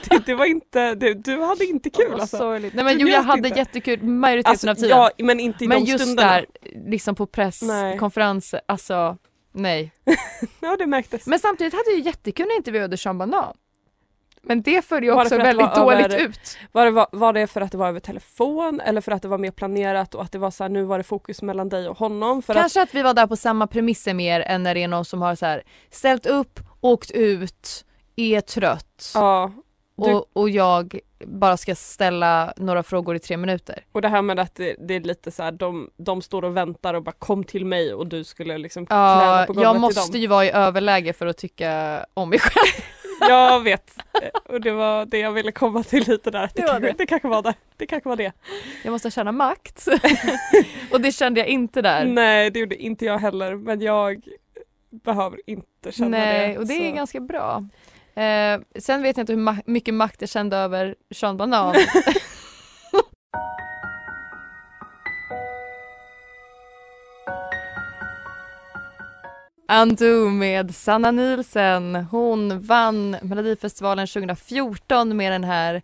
det, 0.09 0.23
det 0.27 0.35
var 0.35 0.45
inte, 0.45 0.95
det, 0.95 1.15
du 1.15 1.43
hade 1.43 1.65
inte 1.65 1.91
kul 1.91 2.13
alltså. 2.21 2.37
sorgligt. 2.39 2.75
Nej 2.75 2.85
men 2.85 2.99
jo 2.99 3.09
jag 3.09 3.23
hade 3.23 3.49
inte. 3.49 3.59
jättekul 3.61 4.03
majoriteten 4.03 4.51
Alltså, 4.51 4.71
av 4.71 4.75
tiden. 4.75 4.91
ja, 4.91 5.11
men 5.19 5.41
inte 5.41 5.65
i 5.65 5.69
men 5.69 5.85
de 5.85 5.91
just 5.91 6.05
stunderna. 6.05 6.33
där, 6.33 6.47
liksom 6.91 7.15
på 7.15 7.27
presskonferenser, 7.27 8.61
alltså 8.69 9.17
nej. 9.53 9.93
Ja 10.61 10.77
det 10.77 10.87
märktes. 10.87 11.27
Men 11.27 11.39
samtidigt 11.39 11.73
hade 11.75 11.91
jag 11.91 12.01
jättekul 12.01 12.47
när 12.47 12.53
jag 12.53 12.59
intervjuade 12.61 12.97
Sean 12.97 13.19
Banan. 13.19 13.57
Men 14.49 14.63
det 14.63 14.85
föll 14.85 15.05
ju 15.05 15.13
också 15.13 15.29
för 15.29 15.39
väldigt 15.39 15.67
var 15.67 15.77
dåligt 15.77 16.07
över- 16.07 16.25
ut. 16.25 16.59
Var 16.73 16.85
det, 16.85 16.91
var, 16.91 17.07
var 17.13 17.33
det 17.33 17.47
för 17.47 17.61
att 17.61 17.73
det 17.73 17.79
var 17.79 17.89
över 17.89 18.01
telefon 18.01 18.81
eller 18.81 19.01
för 19.01 19.13
att 19.13 19.23
det 19.23 19.29
var 19.29 19.39
mer 19.39 19.51
planerat 19.51 20.15
och 20.15 20.23
att 20.23 20.33
det 20.33 20.39
var 20.39 20.51
så 20.51 20.65
här, 20.65 20.69
nu 20.69 20.85
var 20.85 20.99
det 20.99 21.05
fokus 21.05 21.43
mellan 21.43 21.69
dig 21.69 21.89
och 21.89 21.99
honom? 21.99 22.43
För 22.43 22.53
att, 22.55 22.61
Kanske 22.61 22.83
att 22.83 22.95
vi 22.95 23.03
var 23.03 23.15
där 23.15 23.27
på 23.27 23.37
samma 23.37 23.67
premisser 23.67 24.15
mer 24.15 24.41
än 24.41 24.63
när 24.63 24.75
det 24.75 24.83
är 24.83 24.89
någon 24.89 25.05
som 25.05 25.23
har 25.23 25.35
så 25.35 25.47
här 25.47 25.63
ställt 25.91 26.27
upp, 26.27 26.61
åkt 26.81 27.11
ut, 27.11 27.85
är 28.17 28.41
trött 28.41 29.11
ja, 29.15 29.53
du- 29.97 30.15
och, 30.15 30.27
och 30.33 30.51
jag 30.51 30.99
bara 31.27 31.57
ska 31.57 31.75
ställa 31.75 32.53
några 32.57 32.83
frågor 32.83 33.17
i 33.17 33.19
tre 33.19 33.37
minuter. 33.37 33.85
och 33.93 34.03
det 34.03 34.09
här 34.09 34.23
med 34.23 34.39
att 34.39 34.55
det, 34.55 34.77
det 34.89 34.95
är 34.95 35.01
lite 35.01 35.31
så 35.31 35.43
här, 35.43 35.53
de, 35.53 35.91
de 35.97 36.23
står 36.23 36.45
och 36.45 36.57
väntar 36.57 36.95
och 36.95 37.03
bara 37.03 37.13
kom 37.13 37.45
till 37.45 37.67
mig 37.67 37.95
och 37.95 38.07
du 38.07 38.25
skulle 38.25 38.59
liksom 38.59 38.87
Ja, 38.91 39.45
på 39.47 39.53
golvet 39.53 39.65
jag 39.65 39.75
till 39.75 39.81
måste 39.81 40.13
dem. 40.13 40.21
ju 40.21 40.27
vara 40.27 40.45
i 40.45 40.51
överläge 40.51 41.13
för 41.13 41.27
att 41.27 41.37
tycka 41.39 42.05
om 42.15 42.31
mig 42.31 42.39
själv. 42.39 42.85
Jag 43.21 43.61
vet. 43.61 43.97
Och 44.45 44.61
det 44.61 44.71
var 44.71 45.07
det 45.07 45.19
jag 45.19 45.33
ville 45.33 45.53
komma 45.53 45.83
till 45.83 46.09
lite 46.09 46.31
där. 46.31 46.51
Det, 46.55 46.63
Det 46.63 46.63
kanske, 46.67 46.87
det. 46.87 46.95
det 46.99 47.07
kanske 47.07 47.29
var 47.29 47.43
det. 47.43 47.55
Det 47.77 47.87
kanske 47.87 48.09
var 48.09 48.17
det. 48.17 48.33
Jag 48.85 48.93
måste 48.93 49.11
känna 49.11 49.33
makt. 49.33 49.89
och 50.93 51.01
det 51.01 51.13
kände 51.13 51.41
jag 51.41 51.49
inte 51.49 51.83
där. 51.83 52.05
Nej 52.05 52.51
det 52.51 52.59
gjorde 52.59 52.77
inte 52.77 53.05
jag 53.05 53.19
heller 53.19 53.55
men 53.55 53.81
jag 53.81 54.23
behöver 54.91 55.39
inte 55.47 55.93
känna 55.93 56.09
Nej, 56.09 56.49
det. 56.49 56.59
och 56.59 56.67
det 56.67 56.75
så. 56.75 56.83
är 56.83 56.91
ganska 56.93 57.21
bra. 57.21 57.65
Eh, 58.15 58.61
sen 58.79 59.03
vet 59.03 59.17
jag 59.17 59.23
inte 59.23 59.33
hur 59.33 59.41
ma- 59.41 59.63
mycket 59.67 59.95
makt 59.95 60.21
jag 60.21 60.31
kände 60.31 60.57
över 60.57 60.95
Sean 61.15 61.37
Banan. 61.37 61.75
Undo 69.69 70.29
med 70.29 70.75
Sanna 70.75 71.11
Nielsen. 71.11 71.95
Hon 71.95 72.61
vann 72.61 73.17
Melodifestivalen 73.23 74.07
2014 74.07 75.17
med 75.17 75.33
den 75.33 75.45
här 75.45 75.83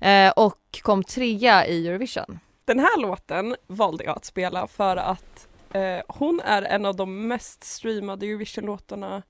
eh, 0.00 0.32
och 0.36 0.80
kom 0.82 1.04
trea 1.04 1.66
i 1.66 1.88
Eurovision. 1.88 2.38
Den 2.64 2.78
här 2.78 3.00
låten 3.00 3.56
valde 3.66 4.04
jag 4.04 4.16
att 4.16 4.24
spela 4.24 4.66
för 4.66 4.96
att 4.96 5.48
eh, 5.72 6.00
hon 6.08 6.40
är 6.44 6.62
en 6.62 6.86
av 6.86 6.96
de 6.96 7.28
mest 7.28 7.64
streamade 7.64 8.26
Eurovision-låtarna 8.26 9.22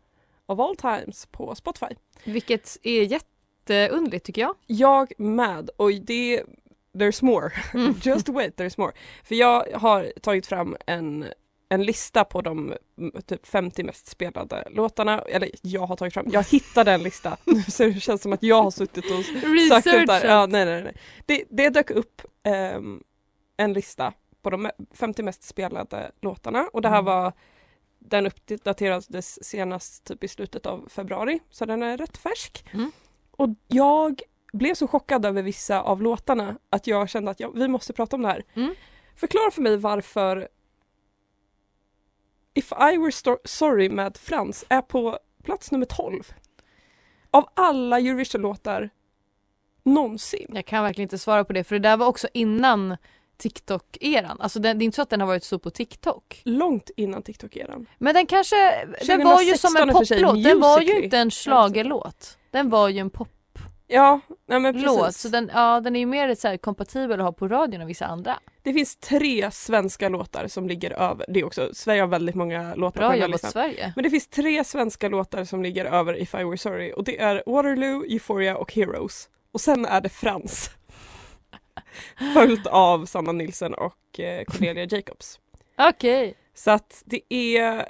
of 0.47 0.61
all 0.61 0.77
times 0.77 1.27
på 1.27 1.55
Spotify. 1.55 1.95
Vilket 2.25 2.77
är 2.83 3.03
jätteundligt 3.03 4.27
tycker 4.27 4.43
jag. 4.43 4.55
Jag 4.67 5.12
med 5.19 5.71
och 5.77 5.91
det 5.93 6.43
There's 6.97 7.25
more. 7.25 7.51
Mm. 7.75 7.95
Just 8.03 8.29
wait, 8.29 8.57
there's 8.57 8.75
more. 8.79 8.93
För 9.25 9.35
jag 9.35 9.67
har 9.75 10.12
tagit 10.23 10.47
fram 10.47 10.77
en, 10.87 11.25
en 11.68 11.83
lista 11.83 12.24
på 12.24 12.42
de 12.42 12.74
mm, 12.98 13.22
typ 13.26 13.46
50 13.46 13.83
mest 13.83 14.07
spelade 14.07 14.68
låtarna. 14.70 15.18
Eller 15.18 15.50
jag 15.62 15.87
har 15.87 15.96
tagit 15.96 16.14
fram, 16.14 16.26
jag 16.31 16.42
hittade 16.42 16.92
en 16.92 17.02
lista. 17.02 17.37
Så 17.68 17.85
det 17.85 18.00
känns 18.00 18.22
som 18.22 18.33
att 18.33 18.42
jag 18.42 18.62
har 18.62 18.70
suttit 18.70 19.05
och 19.05 19.24
sökt 19.68 19.87
ut 19.87 20.07
där. 20.07 20.24
Ja, 20.24 20.46
nej, 20.46 20.64
nej, 20.64 20.83
nej. 20.83 20.96
Det, 21.26 21.44
det 21.50 21.68
dök 21.68 21.90
upp 21.90 22.22
ehm, 22.42 23.02
en 23.57 23.72
lista 23.72 24.12
på 24.42 24.50
de 24.50 24.70
50 24.94 25.22
mest 25.22 25.44
spelade 25.44 26.11
låtarna 26.20 26.68
och 26.72 26.83
det 26.83 26.88
här 26.88 26.98
Mm. 26.98 27.05
var 27.05 27.33
den 27.98 28.26
uppdaterades 28.26 29.44
senast 29.44 30.05
typ 30.05 30.24
i 30.24 30.29
slutet 30.29 30.66
av 30.66 30.88
februari 30.88 31.40
så 31.50 31.64
den 31.64 31.83
är 31.83 31.96
rätt 31.96 32.16
färsk. 32.16 32.64
Mm. 32.72 32.92
Och 33.31 33.48
jag 33.68 34.22
blev 34.52 34.74
så 34.74 34.88
chockad 34.88 35.26
över 35.26 35.42
vissa 35.42 35.81
av 35.81 36.02
låtarna 36.02 36.59
att 36.70 36.87
jag 36.87 37.09
kände 37.09 37.31
att 37.31 37.40
ja, 37.40 37.50
vi 37.55 37.68
måste 37.68 37.92
prata 37.92 38.16
om 38.16 38.22
det 38.22 38.29
här. 38.29 38.44
Mm. 38.55 38.74
Förklara 39.16 39.50
för 39.50 39.62
mig 39.62 39.76
varför 39.76 40.48
If 42.57 42.73
I 42.73 42.97
were 42.97 43.38
sorry 43.45 43.88
med 43.88 44.16
Frans 44.16 44.64
är 44.69 44.83
på 44.83 45.19
plats 45.45 45.73
nummer 45.73 45.87
12. 45.87 46.23
Av 47.31 47.49
alla 47.55 47.99
Eurovision-låtar 47.99 48.90
någonsin. 49.83 50.51
Jag 50.55 50.66
kan 50.66 50.85
verkligen 50.85 51.05
inte 51.05 51.19
svara 51.19 51.45
på 51.45 51.53
det 51.53 51.64
för 51.64 51.75
det 51.75 51.88
där 51.88 51.97
var 51.97 52.07
också 52.07 52.29
innan 52.33 52.97
TikTok-eran. 53.38 54.40
Alltså 54.40 54.59
det, 54.59 54.75
det 54.75 54.83
är 54.83 54.85
inte 54.85 54.97
så 54.97 55.03
att 55.03 55.11
den 55.11 55.21
har 55.21 55.27
varit 55.27 55.45
så 55.45 55.59
på 55.59 55.71
TikTok. 55.71 56.40
Långt 56.45 56.90
innan 56.97 57.23
TikTok-eran. 57.23 57.87
Men 57.99 58.14
den 58.14 58.27
kanske, 58.27 58.87
den 59.07 59.25
var 59.25 59.42
ju 59.42 59.57
som 59.57 59.75
2016 59.75 59.88
en 59.88 60.29
poplåt. 60.29 60.45
Den 60.45 60.61
var 60.61 60.81
ju 60.81 61.03
inte 61.05 61.19
en 61.19 61.31
schlagerlåt. 61.31 62.38
Den 62.51 62.71
var 62.71 62.88
ju 62.88 62.99
en 62.99 63.11
poplåt. 63.11 63.36
Ja, 63.88 64.20
nej 64.46 64.61
men 64.61 64.75
precis. 64.75 65.20
Så 65.22 65.29
den, 65.29 65.51
ja, 65.55 65.81
den 65.81 65.96
är 65.96 66.01
ju 66.01 66.07
mer 66.07 66.35
så 66.35 66.59
kompatibel 66.59 67.20
att 67.20 67.27
ha 67.27 67.33
på 67.33 67.49
radion 67.49 67.81
än 67.81 67.87
vissa 67.87 68.07
andra. 68.07 68.38
Det 68.62 68.72
finns 68.72 68.96
tre 68.96 69.51
svenska 69.51 70.09
låtar 70.09 70.46
som 70.46 70.68
ligger 70.68 70.90
över. 70.90 71.27
Det 71.29 71.40
är 71.40 71.44
också, 71.44 71.70
Sverige 71.72 72.01
har 72.01 72.09
väldigt 72.09 72.35
många 72.35 72.75
låtar 72.75 72.92
på 72.92 72.99
Bra 72.99 73.09
här 73.09 73.16
jobbat 73.16 73.31
listan. 73.31 73.51
Sverige. 73.51 73.92
Men 73.96 74.05
det 74.05 74.11
finns 74.11 74.29
tre 74.29 74.64
svenska 74.64 75.09
låtar 75.09 75.44
som 75.44 75.62
ligger 75.62 75.85
över 75.85 76.22
If 76.22 76.35
I 76.35 76.44
Were 76.44 76.59
Sorry 76.59 76.92
och 76.92 77.05
det 77.05 77.20
är 77.20 77.42
Waterloo, 77.46 78.05
Euphoria 78.05 78.57
och 78.57 78.72
Heroes. 78.72 79.29
Och 79.53 79.61
sen 79.61 79.85
är 79.85 80.01
det 80.01 80.09
Frans. 80.09 80.70
Följt 82.35 82.66
av 82.66 83.07
Sanna 83.07 83.33
Nilsson 83.33 83.75
och 83.75 84.20
eh, 84.20 84.44
Cornelia 84.44 84.85
Jacobs. 84.85 85.40
Okej. 85.79 86.35
Så 86.55 86.70
att 86.70 87.03
det 87.05 87.35
är 87.35 87.88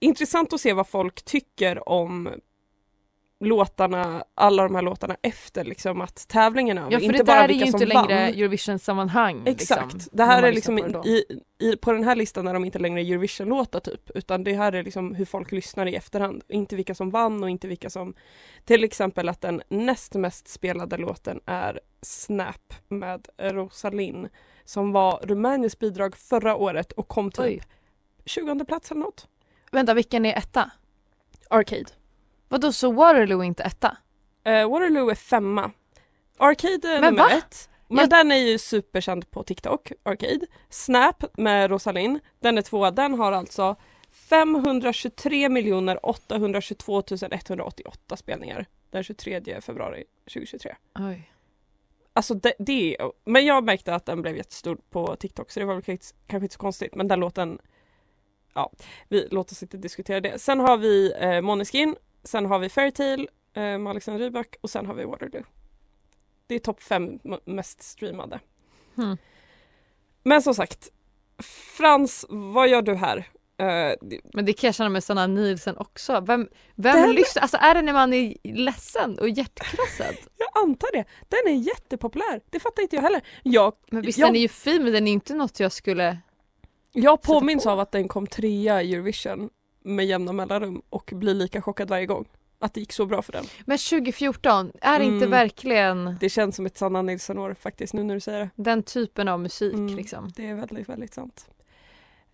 intressant 0.00 0.52
att 0.52 0.60
se 0.60 0.72
vad 0.72 0.88
folk 0.88 1.24
tycker 1.24 1.88
om 1.88 2.28
låtarna, 3.40 4.24
alla 4.34 4.62
de 4.62 4.74
här 4.74 4.82
låtarna 4.82 5.16
efter 5.22 5.64
liksom 5.64 6.00
att 6.00 6.26
över. 6.78 6.92
Ja 6.92 6.98
för 6.98 7.04
inte 7.04 7.18
det 7.18 7.24
bara 7.24 7.40
där 7.40 7.48
är 7.48 7.52
ju 7.52 7.64
inte 7.64 7.86
längre 7.86 8.00
vann. 8.00 8.34
Eurovision-sammanhang. 8.34 9.42
Exakt, 9.46 9.94
liksom, 9.94 10.10
det 10.12 10.24
här 10.24 10.42
är 10.42 10.52
liksom 10.52 10.78
i, 10.78 11.24
i, 11.58 11.76
på 11.76 11.92
den 11.92 12.04
här 12.04 12.16
listan 12.16 12.48
är 12.48 12.54
de 12.54 12.64
inte 12.64 12.78
längre 12.78 13.00
Eurovision-låtar 13.00 13.80
typ 13.80 14.10
utan 14.10 14.44
det 14.44 14.54
här 14.54 14.72
är 14.72 14.82
liksom 14.82 15.14
hur 15.14 15.24
folk 15.24 15.52
lyssnar 15.52 15.86
i 15.86 15.94
efterhand. 15.94 16.44
Inte 16.48 16.76
vilka 16.76 16.94
som 16.94 17.10
vann 17.10 17.42
och 17.42 17.50
inte 17.50 17.68
vilka 17.68 17.90
som 17.90 18.14
till 18.64 18.84
exempel 18.84 19.28
att 19.28 19.40
den 19.40 19.62
näst 19.68 20.14
mest 20.14 20.48
spelade 20.48 20.96
låten 20.96 21.40
är 21.46 21.80
Snap 22.02 22.74
med 22.88 23.28
Rosalind 23.38 24.28
som 24.64 24.92
var 24.92 25.20
Rumäniens 25.22 25.78
bidrag 25.78 26.16
förra 26.16 26.56
året 26.56 26.92
och 26.92 27.08
kom 27.08 27.30
typ 27.30 27.44
Oj. 27.44 27.60
20 28.24 28.64
plats 28.64 28.90
eller 28.90 29.00
något. 29.00 29.28
Vänta, 29.72 29.94
vilken 29.94 30.26
är 30.26 30.38
etta? 30.38 30.70
Arcade. 31.50 31.97
Vadå, 32.48 32.72
så 32.72 32.92
Waterloo 32.92 33.40
är 33.40 33.44
inte 33.44 33.62
etta? 33.62 33.96
Eh, 34.44 34.70
Waterloo 34.70 35.10
är 35.10 35.14
femma. 35.14 35.70
Arcade 36.36 36.88
är 36.88 37.00
Men 37.00 37.14
nummer 37.14 37.28
va? 37.30 37.36
ett. 37.38 37.70
Men 37.88 37.98
Jag- 37.98 38.10
den 38.10 38.32
är 38.32 38.36
ju 38.36 38.58
superkänd 38.58 39.30
på 39.30 39.42
TikTok, 39.42 39.92
Arcade. 40.02 40.46
Snap 40.68 41.24
med 41.38 41.70
Rosalind, 41.70 42.20
den 42.40 42.58
är 42.58 42.62
tvåa. 42.62 42.90
Den 42.90 43.14
har 43.14 43.32
alltså 43.32 43.76
523 44.10 45.48
822 46.02 47.02
188 47.30 48.16
spelningar 48.16 48.66
den 48.90 49.04
23 49.04 49.60
februari 49.60 50.04
2023. 50.34 50.76
Oj. 50.98 51.32
Alltså 52.12 52.34
det, 52.34 52.52
det 52.58 52.96
är, 52.96 53.12
men 53.24 53.46
jag 53.46 53.64
märkte 53.64 53.94
att 53.94 54.06
den 54.06 54.22
blev 54.22 54.36
jättestor 54.36 54.78
på 54.90 55.16
TikTok 55.16 55.50
så 55.50 55.60
det 55.60 55.66
var 55.66 55.74
väl 55.74 55.82
kanske 55.82 56.14
kanske 56.26 56.44
inte 56.44 56.52
så 56.54 56.58
konstigt 56.60 56.94
men 56.94 57.08
den 57.08 57.20
låten 57.20 57.58
Ja, 58.54 58.72
vi, 59.08 59.28
låt 59.30 59.52
oss 59.52 59.62
inte 59.62 59.76
diskutera 59.76 60.20
det. 60.20 60.38
Sen 60.38 60.60
har 60.60 60.76
vi 60.76 61.12
eh, 61.20 61.40
Måneskin, 61.40 61.96
sen 62.28 62.46
har 62.46 62.58
vi 62.58 62.68
Fairytale 62.68 63.26
eh, 63.54 63.62
med 63.78 63.86
Alexander 63.86 64.24
Rybak 64.24 64.56
och 64.60 64.70
sen 64.70 64.86
har 64.86 64.94
vi 64.94 65.04
Waterloo. 65.04 65.42
Det 66.46 66.54
är 66.54 66.58
topp 66.58 66.82
fem 66.82 67.18
mest 67.44 67.82
streamade. 67.82 68.40
Hmm. 68.96 69.16
Men 70.22 70.42
som 70.42 70.54
sagt, 70.54 70.88
Frans, 71.76 72.26
vad 72.28 72.68
gör 72.68 72.82
du 72.82 72.94
här? 72.94 73.16
Eh, 73.58 73.94
Men 74.34 74.44
det 74.44 74.52
kan 74.52 74.68
jag 74.68 74.74
känna 74.74 74.88
med 74.90 75.04
Sanna 75.04 75.26
Nielsen 75.26 75.76
också. 75.76 76.20
Vem, 76.20 76.48
vem 76.74 76.96
Den- 76.96 77.12
lyssnar? 77.12 77.42
Alltså 77.42 77.56
är 77.56 77.74
det 77.74 77.82
när 77.82 77.92
man 77.92 78.12
är 78.12 78.34
ledsen 78.42 79.18
och 79.18 79.28
hjärtkrossad? 79.28 80.14
jag 80.36 80.62
antar 80.62 80.88
det. 80.92 81.04
Den 81.28 81.54
är 81.54 81.58
jättepopulär. 81.58 82.40
Det 82.50 82.60
fattar 82.60 82.82
inte 82.82 82.96
jag 82.96 83.02
heller. 83.02 83.20
Jag, 83.42 83.72
Men 83.90 84.02
visst 84.02 84.18
jag, 84.18 84.28
den 84.28 84.36
är 84.36 84.40
ju 84.40 84.48
fin 84.48 84.82
men 84.84 84.92
den 84.92 85.08
är 85.08 85.12
inte 85.12 85.34
något 85.34 85.60
jag 85.60 85.72
skulle... 85.72 86.18
jag 86.92 87.22
påminns 87.22 87.64
på. 87.64 87.70
av 87.70 87.80
att 87.80 87.92
den 87.92 88.08
kom 88.08 88.26
trea 88.26 88.82
i 88.82 88.94
Eurovision 88.94 89.50
med 89.82 90.06
jämna 90.06 90.32
mellanrum 90.32 90.82
och 90.90 91.10
blir 91.14 91.34
lika 91.34 91.62
chockad 91.62 91.88
varje 91.90 92.06
gång. 92.06 92.28
Att 92.60 92.74
det 92.74 92.80
gick 92.80 92.92
så 92.92 93.06
bra 93.06 93.22
för 93.22 93.32
den. 93.32 93.44
Men 93.66 93.78
2014, 93.78 94.72
är 94.80 94.98
det 94.98 95.04
inte 95.04 95.16
Mm. 95.16 95.30
verkligen 95.30 96.16
Det 96.20 96.28
känns 96.28 96.56
som 96.56 96.66
ett 96.66 96.76
Sanna 96.76 97.02
Nilsson-år 97.02 97.54
faktiskt 97.54 97.94
nu 97.94 98.02
när 98.02 98.14
du 98.14 98.20
säger 98.20 98.38
det. 98.40 98.50
den 98.54 98.82
typen 98.82 99.28
av 99.28 99.40
musik 99.40 99.74
Mm. 99.74 99.96
liksom? 99.96 100.30
Det 100.36 100.46
är 100.48 100.54
väldigt, 100.54 100.88
väldigt 100.88 101.14
sant. 101.14 101.46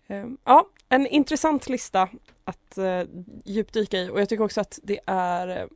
Ehm, 0.07 0.37
ja, 0.43 0.65
en 0.89 1.07
intressant 1.07 1.69
lista 1.69 2.09
att 2.43 2.77
uh, 2.77 3.01
djupdyka 3.45 3.97
i 3.97 4.09
och 4.09 4.21
jag 4.21 4.29
tycker 4.29 4.43
också 4.43 4.61
att 4.61 4.79
det 4.83 4.99
är 5.05 5.47
eh, 5.61 5.67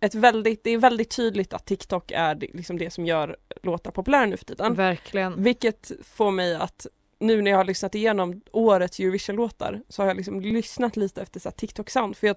ett 0.00 0.14
väldigt, 0.14 0.64
det 0.64 0.70
är 0.70 0.78
väldigt 0.78 1.10
tydligt 1.16 1.52
att 1.52 1.66
TikTok 1.66 2.10
är 2.10 2.34
det- 2.34 2.54
liksom 2.54 2.78
det 2.78 2.90
som 2.90 3.06
gör 3.06 3.36
låtar 3.62 3.90
populära 3.90 4.26
nu 4.26 4.36
för 4.36 4.44
tiden. 4.44 4.74
Verkligen. 4.74 5.42
Vilket 5.42 5.90
får 6.04 6.30
mig 6.30 6.54
att 6.54 6.86
nu 7.20 7.42
när 7.42 7.50
jag 7.50 7.58
har 7.58 7.64
lyssnat 7.64 7.94
igenom 7.94 8.40
årets 8.52 9.00
Eurovision-låtar 9.00 9.82
så 9.88 10.02
har 10.02 10.06
jag 10.08 10.16
liksom 10.16 10.40
lyssnat 10.40 10.96
lite 10.96 11.22
efter 11.22 11.40
så 11.40 11.48
TikTok-sound 11.50 12.14
för 12.16 12.26
jag, 12.26 12.36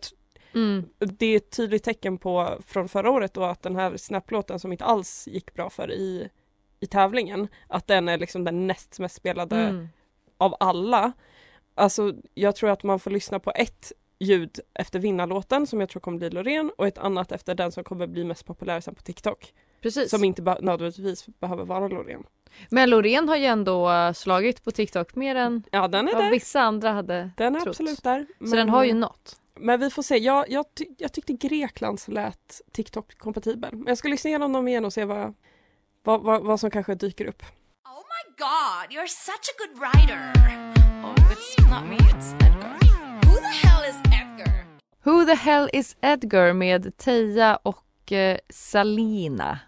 Mm. 0.56 0.86
det 1.00 1.26
är 1.26 1.38
ett 1.38 1.50
tydligt 1.50 1.84
tecken 1.84 2.18
på 2.18 2.58
från 2.66 2.90
förra 2.90 3.10
året 3.12 3.34
då 3.34 3.44
att 3.44 3.62
den 3.62 3.76
här 3.76 3.98
Snap-låten 3.98 4.60
som 4.60 4.72
inte 4.72 4.86
alls 4.86 5.28
gick 5.28 5.54
bra 5.54 5.70
för 5.70 5.92
i, 5.92 6.30
i 6.80 6.88
tävlingen 6.88 7.48
att 7.68 7.88
den 7.88 8.10
är 8.10 8.18
liksom 8.18 8.44
den 8.44 8.68
näst 8.68 9.00
mest 9.00 9.16
spelade 9.16 9.56
Mm. 9.56 9.88
av 10.38 10.56
alla. 10.60 11.12
Alltså 11.76 12.14
jag 12.34 12.56
tror 12.56 12.70
att 12.70 12.84
man 12.84 13.00
får 13.00 13.12
lyssna 13.12 13.40
på 13.40 13.52
ett 13.56 13.92
ljud 14.20 14.60
efter 14.74 15.00
vinnarlåten 15.00 15.68
som 15.68 15.80
jag 15.80 15.90
tror 15.90 16.00
kommer 16.00 16.18
bli 16.18 16.30
Loreen 16.30 16.72
och 16.78 16.88
ett 16.88 16.98
annat 16.98 17.32
efter 17.32 17.56
den 17.56 17.72
som 17.72 17.84
kommer 17.84 18.08
bli 18.08 18.24
mest 18.24 18.46
populär 18.46 18.82
sen 18.82 18.96
på 18.96 19.02
TikTok. 19.02 19.54
Precis. 19.84 20.10
Som 20.10 20.24
inte 20.24 20.42
be- 20.42 20.58
nödvändigtvis 20.62 21.26
behöver 21.40 21.66
vara 21.66 21.88
Loreen. 21.88 22.24
Men 22.70 22.90
Loreen 22.90 23.30
har 23.30 23.36
ju 23.36 23.46
ändå 23.46 23.92
äh, 23.92 24.14
slagit 24.14 24.64
på 24.64 24.72
TikTok 24.72 25.16
mer 25.16 25.36
än 25.36 25.64
Ja 25.72 25.88
den 25.88 26.08
är 26.08 26.14
vad 26.14 26.24
där. 26.24 26.32
vissa 26.32 26.62
andra 26.62 26.92
hade 26.92 27.32
Den 27.38 27.56
är 27.56 27.60
trott. 27.60 27.68
absolut 27.68 28.04
där. 28.04 28.28
Så 28.50 28.56
den 28.56 28.70
har 28.70 28.84
ju 28.84 28.94
nått. 28.94 29.40
Men 29.60 29.80
vi 29.80 29.90
får 29.90 30.04
se. 30.04 30.18
Jag, 30.18 30.50
jag, 30.50 30.66
ty 30.76 30.86
jag 30.98 31.14
tyckte 31.14 31.34
Greklands 31.34 32.08
lät 32.08 32.62
TikTok-kompatibel. 32.72 33.70
Men 33.76 33.88
jag 33.88 33.98
ska 33.98 34.08
lyssna 34.08 34.28
igenom 34.28 34.54
dem 34.54 34.68
igen 34.68 34.86
och 34.86 34.94
se 34.94 35.06
vad, 35.06 35.34
vad, 36.04 36.22
vad, 36.22 36.44
vad 36.44 36.60
som 36.60 36.72
kanske 36.72 36.96
dyker 36.96 37.26
upp. 37.26 37.42
Oh 37.86 38.04
my 38.14 38.36
god, 38.38 38.98
you're 38.98 39.08
such 39.08 39.50
a 39.50 39.56
good 39.58 39.80
writer. 39.80 40.34
Oh, 41.04 41.32
it's 41.32 41.70
not 41.72 41.90
me, 41.90 41.98
it's 41.98 42.34
Edgar. 42.48 42.80
Who 43.26 43.36
the 43.36 43.68
hell 43.68 43.90
is 43.90 43.96
Edgar? 44.06 44.66
Who 45.04 45.26
the 45.26 45.36
hell 45.36 45.70
is 45.74 45.96
Edgar 46.02 46.54
med 46.54 46.98
Teija 46.98 47.56
och 47.64 48.12
eh, 48.12 48.38
Salina. 48.50 49.60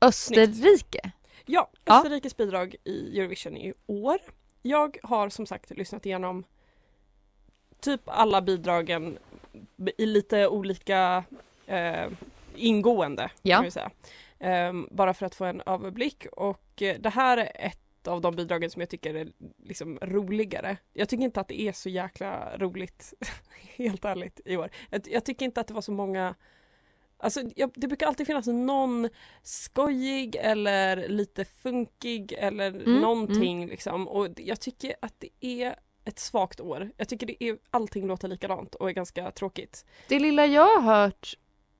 Österrike. 0.00 1.10
Ja, 1.46 1.70
Ja. 1.84 1.96
Österrikes 1.98 2.36
bidrag 2.36 2.74
i 2.84 3.18
Eurovision 3.20 3.56
i 3.56 3.72
år. 3.86 4.18
Jag 4.62 4.96
har 5.02 5.28
som 5.28 5.46
sagt 5.46 5.70
lyssnat 5.70 6.06
igenom 6.06 6.44
typ 7.80 8.00
alla 8.04 8.42
bidragen 8.42 9.18
i 9.98 10.06
lite 10.06 10.48
olika 10.48 11.24
eh, 11.66 12.06
ingående 12.56 13.30
Ja. 13.42 13.56
kan 13.56 13.64
vi 13.64 13.70
säga. 13.70 13.90
Ehm, 14.38 14.88
bara 14.90 15.14
för 15.14 15.26
att 15.26 15.34
få 15.34 15.44
en 15.44 15.62
överblick 15.66 16.26
och 16.32 16.82
eh, 16.82 16.96
det 17.00 17.10
här 17.10 17.36
är 17.36 17.66
ett 17.66 18.08
av 18.08 18.20
de 18.20 18.36
bidragen 18.36 18.70
som 18.70 18.80
jag 18.80 18.88
tycker 18.88 19.14
är 19.14 19.28
liksom 19.64 19.98
roligare. 20.02 20.76
Jag 20.92 21.08
tycker 21.08 21.24
inte 21.24 21.40
att 21.40 21.48
det 21.48 21.60
är 21.60 21.72
så 21.72 21.88
jäkla 21.88 22.56
roligt, 22.58 23.14
helt 23.76 24.04
ärligt, 24.04 24.40
i 24.44 24.56
år. 24.56 24.70
Jag, 24.90 25.02
jag 25.10 25.24
tycker 25.24 25.44
inte 25.44 25.60
att 25.60 25.66
det 25.66 25.74
var 25.74 25.80
så 25.82 25.92
många 25.92 26.34
Alltså 27.20 27.40
jag, 27.56 27.70
det 27.74 27.86
brukar 27.86 28.06
alltid 28.06 28.26
finnas 28.26 28.46
någon 28.46 29.08
skojig 29.42 30.36
eller 30.36 31.08
lite 31.08 31.44
funkig 31.44 32.32
eller 32.32 32.68
Mm, 32.68 33.00
någonting 33.00 33.66
liksom 33.66 34.08
och 34.08 34.28
jag 34.36 34.60
tycker 34.60 34.94
att 35.02 35.14
det 35.18 35.28
är 35.40 35.74
ett 36.04 36.18
svagt 36.18 36.60
år. 36.60 36.90
Jag 36.96 37.08
tycker 37.08 37.26
det 37.26 37.44
är, 37.44 37.58
allting 37.70 38.06
låter 38.06 38.28
likadant 38.28 38.74
och 38.74 38.88
är 38.88 38.92
ganska 38.92 39.30
tråkigt. 39.30 39.84
Det 40.08 40.18
lilla 40.18 40.46
jag 40.46 40.80
har 40.80 40.80
hört 40.80 41.34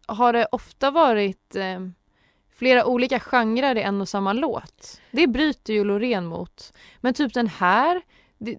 har 0.07 0.33
det 0.33 0.46
ofta 0.53 0.90
varit 0.90 1.57
eh, 1.57 1.81
flera 2.51 2.87
olika 2.87 3.20
genrer 3.20 3.77
i 3.77 3.83
en 3.83 4.01
och 4.01 4.09
samma 4.09 4.33
låt. 4.33 5.01
Det 5.11 5.27
bryter 5.27 5.72
ju 5.72 5.85
Loreen 5.85 6.27
mot. 6.27 6.72
Men 7.01 7.14
typ 7.14 7.35
den 7.35 7.46
här, 7.48 8.03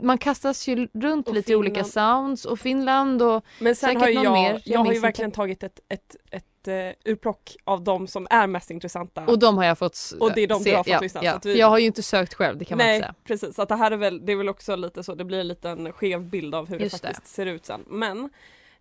man 0.01 0.17
kastas 0.17 0.67
ju 0.67 0.87
runt 0.93 1.27
Och 1.27 1.33
lite 1.33 1.51
i 1.51 1.55
olika 1.55 1.83
Finland. 1.83 1.91
sounds 2.39 2.45
och 2.45 2.59
Finland 2.59 3.21
och 3.21 3.45
Men 3.59 3.75
sen 3.75 3.89
Säkert 3.89 4.01
har 4.01 4.13
någon 4.13 4.23
jag, 4.23 4.33
mer, 4.33 4.51
jag 4.51 4.61
jag 4.65 4.79
har 4.79 4.93
ju 4.93 4.99
verkligen 4.99 5.31
tagit 5.31 5.63
ett, 5.63 5.79
ett, 5.89 6.15
ett 6.31 6.58
urplock 7.05 7.55
av 7.63 7.83
de 7.83 8.07
som 8.07 8.27
är 8.29 8.47
mest 8.47 8.71
intressanta. 8.71 9.25
och 9.27 9.39
de 9.39 9.57
har 9.57 9.65
jag 9.65 9.77
fått 9.77 9.97
Och 10.19 10.33
det 10.33 10.41
är 10.41 10.47
de 10.47 10.57
du 10.57 10.63
se. 10.63 10.71
har 10.75 10.83
fått 10.83 10.87
ja, 10.87 10.99
lyssna, 10.99 11.23
Ja, 11.23 11.39
vi- 11.43 11.59
jag 11.59 11.67
har 11.69 11.77
ju 11.79 11.85
inte 11.85 12.03
sökt 12.03 12.33
själv, 12.33 12.57
det 12.57 12.65
kan 12.65 12.77
man 12.77 12.87
Nej, 12.87 12.95
inte 12.95 13.05
säga. 13.07 13.15
precis. 13.23 13.55
Så 13.55 13.61
att 13.61 13.69
det 13.69 13.75
här 13.75 13.91
är 13.91 13.97
väl, 13.97 14.25
det 14.25 14.31
är 14.31 14.35
väl 14.35 14.49
också 14.49 14.75
lite 14.75 15.03
så, 15.03 15.15
det 15.15 15.23
blir 15.25 15.39
en 15.39 15.47
liten 15.47 15.91
skev 15.93 16.23
bild 16.29 16.55
av 16.55 16.69
hur 16.69 16.79
Just 16.79 17.01
det 17.01 17.07
det. 17.07 17.13
faktiskt 17.13 17.35
ser 17.35 17.45
ut 17.45 17.65
sen. 17.65 17.83
Men 17.87 18.29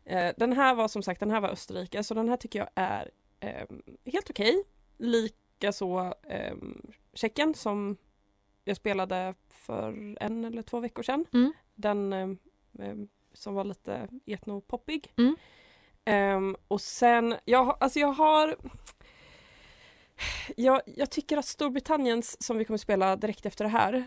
eh, 0.05 0.33
den 0.37 0.53
här 0.53 0.75
var 0.75 0.89
som 0.89 1.03
sagt, 1.03 1.21
den 1.21 1.31
här 1.31 1.41
var 1.41 1.49
Österrike, 1.49 2.03
så 2.05 2.15
den 2.15 2.29
här 2.29 2.37
tycker 2.37 2.59
jag 2.59 2.69
är 2.75 3.11
eh, 3.41 3.67
helt 4.13 4.31
okej. 4.31 4.65
Lika 4.99 5.73
så 5.73 6.15
eh, 6.29 6.55
Tjeckien 7.15 7.55
som 7.55 7.97
jag 8.65 8.77
spelade 8.77 9.35
för 9.51 10.17
en 10.21 10.45
eller 10.45 10.63
två 10.63 10.81
veckor 10.81 11.03
sedan. 11.03 11.25
Mm. 11.33 11.53
Den 11.75 12.13
eh, 12.13 12.29
eh, 12.89 12.95
som 13.35 13.55
var 13.55 13.65
lite 13.65 14.09
etnopoppig. 14.27 15.13
Mm. 15.17 15.37
Um, 16.11 16.57
och 16.69 16.81
sen, 16.81 17.35
jag, 17.45 17.65
har- 17.65 17.77
alltså 17.81 17.99
jag 17.99 18.13
har 18.13 18.57
jag, 20.57 20.81
jag 20.87 21.11
tycker 21.11 21.37
att 21.37 21.47
Storbritanniens, 21.47 22.43
som 22.43 22.59
vi 22.59 22.65
kommer 22.65 22.79
spela 22.79 23.17
direkt 23.17 23.47
efter 23.47 23.65
det 23.65 23.71
här, 23.71 24.07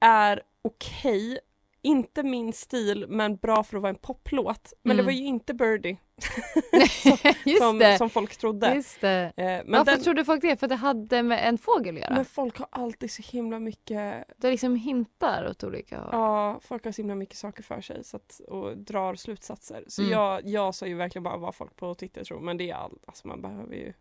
är 0.00 0.42
okej. 0.62 1.38
Inte 1.82 2.22
min 2.22 2.52
stil, 2.52 3.06
men 3.08 3.36
bra 3.36 3.62
för 3.64 3.76
att 3.76 3.82
vara 3.82 3.90
en 3.90 3.96
poplåt. 3.98 4.72
Men 4.82 4.96
det 4.96 5.02
Mm. 5.02 5.04
var 5.06 5.12
ju 5.12 5.24
inte 5.26 5.54
Birdie 5.54 5.96
som, 7.58 7.78
det, 7.78 7.98
som 7.98 8.10
folk 8.10 8.36
trodde. 8.36 8.74
just 8.74 9.00
det. 9.00 9.32
Eh, 9.36 9.44
men, 9.44 9.64
Varför 9.72 9.92
den, 9.92 10.02
trodde 10.02 10.24
folk 10.24 10.42
det? 10.42 10.56
För 10.56 10.68
det 10.68 10.74
hade 10.74 11.22
med 11.22 11.48
en 11.48 11.58
fågel 11.58 11.94
att 11.96 12.00
göra? 12.00 12.14
men 12.14 12.24
folk 12.24 12.58
har 12.58 12.68
alltid 12.70 13.10
så 13.10 13.22
himla 13.22 13.58
mycket 13.58 14.24
Det 14.36 14.50
liksom 14.50 14.76
hintar 14.76 15.46
åt 15.50 15.64
olika 15.64 15.98
håll. 16.00 16.08
Ja, 16.12 16.60
folk 16.62 16.84
har 16.84 16.92
så 16.92 17.02
himla 17.02 17.14
mycket 17.14 17.36
saker 17.36 17.62
för 17.62 17.80
sig 17.80 18.04
så 18.04 18.16
att, 18.16 18.40
och 18.48 18.78
drar 18.78 19.14
slutsatser. 19.14 19.84
Så 19.88 20.02
Mm. 20.02 20.12
jag, 20.12 20.46
jag 20.46 20.74
sa 20.74 20.86
ju 20.86 20.94
verkligen 20.94 21.22
bara 21.22 21.36
vad 21.36 21.54
folk 21.54 21.76
på 21.76 21.94
Twitter 21.94 22.24
tror 22.24 22.40
men 22.40 22.56
det 22.56 22.70
är 22.70 22.74
all, 22.74 22.98
alltså 23.06 23.28
man 23.28 23.42
behöver 23.42 23.74
ju 23.74 23.92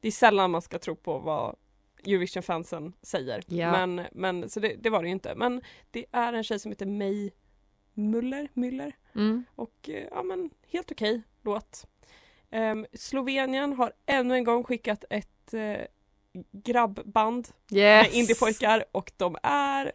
Det 0.00 0.08
är 0.08 0.12
sällan 0.12 0.50
man 0.50 0.62
ska 0.62 0.78
tro 0.78 0.96
på 0.96 1.18
vad 1.18 1.56
Eurovision-fansen 2.06 2.92
säger. 3.02 3.42
Ja. 3.46 3.86
Men, 3.86 4.06
men 4.12 4.48
så 4.48 4.60
det, 4.60 4.74
det 4.80 4.90
var 4.90 5.02
det 5.02 5.08
ju 5.08 5.12
inte. 5.12 5.34
Men 5.34 5.60
det 5.90 6.04
är 6.12 6.32
en 6.32 6.44
tjej 6.44 6.58
som 6.58 6.70
heter 6.72 6.86
May 6.86 7.30
Muller, 7.94 8.48
Müller 8.54 8.92
Mm. 9.14 9.44
och 9.54 9.90
eh, 9.90 10.04
ja 10.10 10.22
men 10.22 10.50
helt 10.72 10.92
okej 10.92 11.22
låt. 11.42 11.86
Ehm, 12.50 12.86
Slovenien 12.92 13.72
har 13.72 13.92
ännu 14.06 14.34
en 14.34 14.44
gång 14.44 14.64
skickat 14.64 15.04
ett 15.10 15.54
eh, 15.54 15.80
grabbband 16.52 17.48
Yes! 17.70 18.06
med 18.12 18.14
indiepojkar 18.20 18.84
och 18.92 19.12
de 19.16 19.36
är 19.42 19.92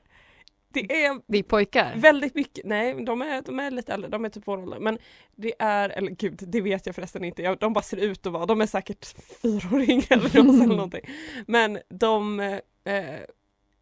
det 0.75 1.05
är 1.05 1.21
Det 1.27 1.37
är 1.37 1.43
pojkar. 1.43 1.93
väldigt 1.97 2.35
mycket, 2.35 2.65
nej 2.65 3.05
de 3.05 3.21
är, 3.21 3.41
de 3.41 3.59
är 3.59 3.71
lite 3.71 3.93
äldre, 3.93 4.09
de 4.09 4.25
är 4.25 4.29
typ 4.29 4.43
vår 4.47 4.57
ålder 4.57 4.79
men 4.79 4.97
det 5.35 5.53
är, 5.59 5.89
eller 5.89 6.11
gud 6.11 6.39
det 6.47 6.61
vet 6.61 6.85
jag 6.85 6.95
förresten 6.95 7.23
inte, 7.23 7.41
jag, 7.41 7.57
de 7.59 7.73
bara 7.73 7.81
ser 7.83 7.97
ut 7.97 8.25
att 8.25 8.33
vara, 8.33 8.45
de 8.45 8.61
är 8.61 8.65
säkert 8.65 9.05
fyraåringar 9.41 10.05
eller, 10.11 10.43
något, 10.43 10.55
eller 10.63 10.75
någonting. 10.75 11.01
Men 11.47 11.79
de, 11.89 12.39
eh, 12.39 12.55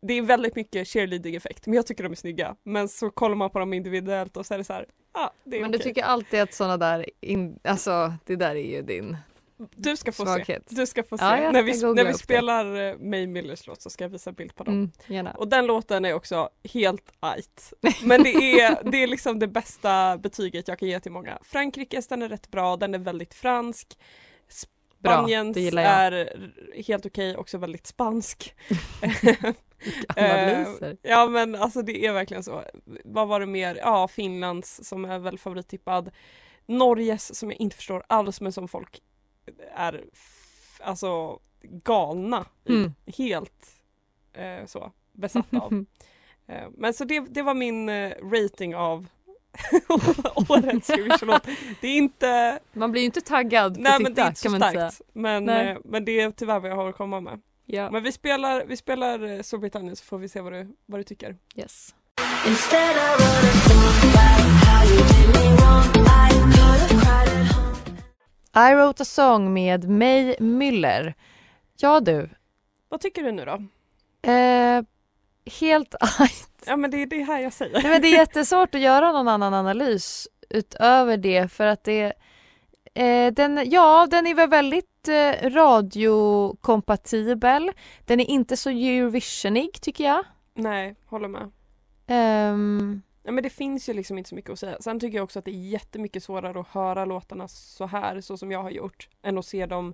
det 0.02 0.14
är 0.14 0.22
väldigt 0.22 0.56
mycket 0.56 0.88
cheerleading 0.88 1.36
effekt 1.36 1.66
men 1.68 1.76
jag 1.76 1.88
tycker 1.88 2.04
de 2.04 2.12
är 2.12 2.16
snygga. 2.16 2.56
Men 2.64 2.90
så 2.90 3.10
kollar 3.10 3.36
man 3.36 3.50
på 3.50 3.60
dem 3.60 3.74
individuellt 3.74 4.38
och 4.38 4.46
så 4.46 4.54
är 4.54 4.58
det 4.58 4.64
så 4.64 4.74
här, 4.74 4.86
ja 5.14 5.20
ah, 5.22 5.34
det 5.44 5.58
är 5.58 5.62
Men 5.62 5.72
du 5.72 5.78
okej. 5.78 5.88
tycker 5.90 6.04
alltid 6.04 6.42
att 6.42 6.54
såna 6.54 6.78
där, 6.78 7.06
in, 7.22 7.60
alltså 7.64 8.14
det 8.26 8.36
där 8.36 8.56
är 8.56 8.72
ju 8.76 8.82
din 8.82 9.18
Du 9.58 9.98
ska 9.98 10.12
få 10.12 10.26
se. 10.26 10.32
svaghet. 10.32 10.64
Du 10.70 10.86
ska 10.86 11.04
få 11.04 11.18
se. 11.18 11.24
Ja, 11.24 11.52
när 11.52 11.64
vi, 11.64 11.82
när 11.82 11.94
vi 11.94 12.02
upp 12.02 12.08
det. 12.08 12.14
spelar 12.14 12.76
eh, 12.76 12.98
May 12.98 13.28
Millers 13.28 13.68
låt 13.68 13.82
så 13.82 13.90
ska 13.90 14.04
jag 14.04 14.10
visa 14.10 14.32
bild 14.32 14.56
på 14.56 14.64
dem. 14.64 14.92
Mm. 15.10 15.28
Och 15.28 15.48
den 15.48 15.66
låten 15.66 16.06
är 16.06 16.14
också 16.14 16.50
helt 16.74 17.12
ajt. 17.20 17.74
Men 18.04 18.24
det 18.24 18.62
är, 18.62 18.92
det 18.92 19.04
är 19.04 19.08
liksom 19.08 19.40
det 19.40 19.48
bästa 19.48 20.18
betyget 20.18 20.68
jag 20.68 20.80
kan 20.80 20.88
ge 20.88 21.00
till 21.00 21.12
många. 21.12 21.40
Frankrikes 21.44 22.08
den 22.08 22.22
är 22.22 22.30
rätt 22.30 22.52
bra, 22.52 22.78
den 22.78 22.94
är 22.94 23.00
väldigt 23.00 23.34
fransk. 23.34 23.98
Bra, 25.00 25.12
Spaniens 25.12 25.58
jag. 25.58 25.74
är 25.74 26.40
helt 26.88 27.06
okej, 27.06 27.38
också 27.38 27.58
väldigt 27.58 27.88
spansk. 27.88 28.56
Analyser. 30.16 30.92
Eh, 30.92 31.12
ja 31.12 31.28
men 31.28 31.56
alltså 31.56 31.82
det 31.82 32.06
är 32.06 32.14
verkligen 32.14 32.44
så. 32.44 32.64
Vad 33.06 33.28
var 33.28 33.40
det 33.40 33.46
mer? 33.46 33.76
Ja, 33.76 34.08
Finlands 34.08 34.84
som 34.84 35.06
är 35.06 35.20
väl 35.20 35.40
favorittippad. 35.40 36.12
Norges 36.66 37.40
som 37.40 37.52
jag 37.52 37.60
inte 37.60 37.76
förstår 37.76 38.04
alls 38.08 38.42
men 38.42 38.52
som 38.52 38.68
folk 38.68 39.02
är 39.76 40.04
alltså 40.80 41.40
galna. 41.62 42.46
Mm. 42.70 42.94
Helt 43.18 43.68
eh, 44.34 44.66
så 44.66 44.92
besatta 45.12 45.60
av. 45.60 45.86
Eh, 46.48 46.68
Men 46.78 46.94
så 46.94 47.06
det, 47.06 47.20
det 47.20 47.42
var 47.42 47.54
min 47.54 47.90
eh, 47.90 48.12
rating 48.32 48.76
av 48.76 49.08
årets 50.50 50.90
Eurovision-låt. 50.90 51.48
Det 51.82 51.88
är 51.88 51.98
inte, 51.98 52.60
Man 52.74 52.92
blir 52.92 53.02
ju 53.02 53.06
inte 53.06 53.22
taggad 53.22 53.76
på 53.76 53.82
nej 53.82 53.98
TikTok 53.98 54.04
men 54.04 54.14
det 54.14 54.22
är 54.22 54.28
inte 54.28 54.40
så 54.40 54.44
kan 54.44 54.52
man 54.52 54.62
inte 54.70 54.80
säga. 54.80 54.92
starkt. 54.92 55.10
Men, 55.14 55.50
eh, 55.50 55.78
men 55.86 56.06
det 56.06 56.20
är 56.20 56.32
tyvärr 56.32 56.60
vad 56.60 56.72
jag 56.72 56.76
har 56.76 56.90
att 56.90 56.96
komma 56.98 57.20
med. 57.22 57.42
Ja. 57.66 57.92
Men 57.92 58.04
vi 58.04 58.12
spelar, 58.12 58.66
vi 58.66 58.78
spelar 58.78 59.44
Storbritannien 59.44 59.96
så 59.96 60.06
får 60.06 60.18
vi 60.18 60.30
se 60.30 60.42
vad 60.42 60.54
du, 60.54 60.76
vad 60.86 61.00
du 61.00 61.04
tycker. 61.04 61.38
Yes. 61.56 61.96
I 68.56 68.74
wrote 68.74 69.04
a 69.04 69.06
song 69.06 69.54
med 69.54 69.90
May 69.90 70.36
Müller. 70.36 71.14
Ja 71.78 72.00
du, 72.00 72.30
Vad 72.90 73.02
tycker 73.02 73.24
du 73.24 73.32
nu 73.32 73.46
då? 73.46 73.52
eh, 74.32 74.84
helt 75.60 75.96
Ja 76.66 76.78
men 76.78 76.92
det 76.92 77.02
är 77.02 77.06
det 77.06 77.24
här 77.24 77.40
jag 77.40 77.54
säger. 77.54 77.82
Nej, 77.82 77.92
men 77.92 78.02
det 78.02 78.08
är 78.08 78.18
jättesvårt 78.18 78.76
att 78.76 78.82
göra 78.82 79.12
någon 79.12 79.28
annan 79.28 79.54
analys 79.54 80.28
utöver 80.50 81.18
det 81.18 81.52
för 81.52 81.66
att 81.66 81.84
det 81.84 82.14
Eh, 82.96 83.34
den, 83.34 83.70
ja, 83.70 84.08
den 84.12 84.28
är 84.28 84.36
väl 84.36 84.50
väldigt 84.50 85.08
eh, 85.08 85.50
radiokompatibel. 85.50 87.72
Den 88.06 88.20
är 88.20 88.30
inte 88.30 88.58
så 88.58 88.70
Eurovisionig 88.70 89.82
tycker 89.82 90.04
jag. 90.04 90.24
Nej, 90.54 90.96
håller 91.06 91.28
med. 91.28 91.52
Ehm, 92.08 93.02
Ja, 93.24 93.32
men 93.32 93.44
det 93.44 93.50
finns 93.50 93.90
ju 93.90 93.94
liksom 93.94 94.18
inte 94.18 94.30
så 94.30 94.36
mycket 94.36 94.52
att 94.52 94.60
säga. 94.60 94.78
Sen 94.80 95.00
tycker 95.00 95.18
jag 95.18 95.24
också 95.24 95.40
att 95.40 95.46
det 95.46 95.52
är 95.52 95.70
jättemycket 95.70 96.24
svårare 96.24 96.60
att 96.60 96.68
höra 96.68 97.06
låtarna 97.06 97.48
så 97.48 97.86
här, 97.86 98.22
så 98.22 98.38
som 98.38 98.52
jag 98.52 98.64
har 98.64 98.70
gjort, 98.70 99.10
än 99.22 99.38
att 99.38 99.46
se 99.46 99.66
dem. 99.66 99.94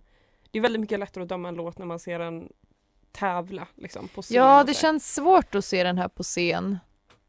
Det 0.52 0.60
är 0.60 0.62
väldigt 0.62 0.80
mycket 0.80 1.00
lättare 1.00 1.24
att 1.24 1.30
döma 1.30 1.50
en 1.50 1.56
låt 1.56 1.78
när 1.78 1.86
man 1.86 2.00
ser 2.00 2.20
den 2.20 2.50
tävla 3.12 3.68
liksom 3.76 4.08
på 4.08 4.22
scen. 4.22 4.38
ja, 4.38 4.64
det 4.64 4.74
känns 4.74 5.16
svårt 5.16 5.56
att 5.56 5.66
se 5.66 5.84
den 5.84 5.98
här 5.98 6.08
på 6.08 6.24
scen. 6.24 6.80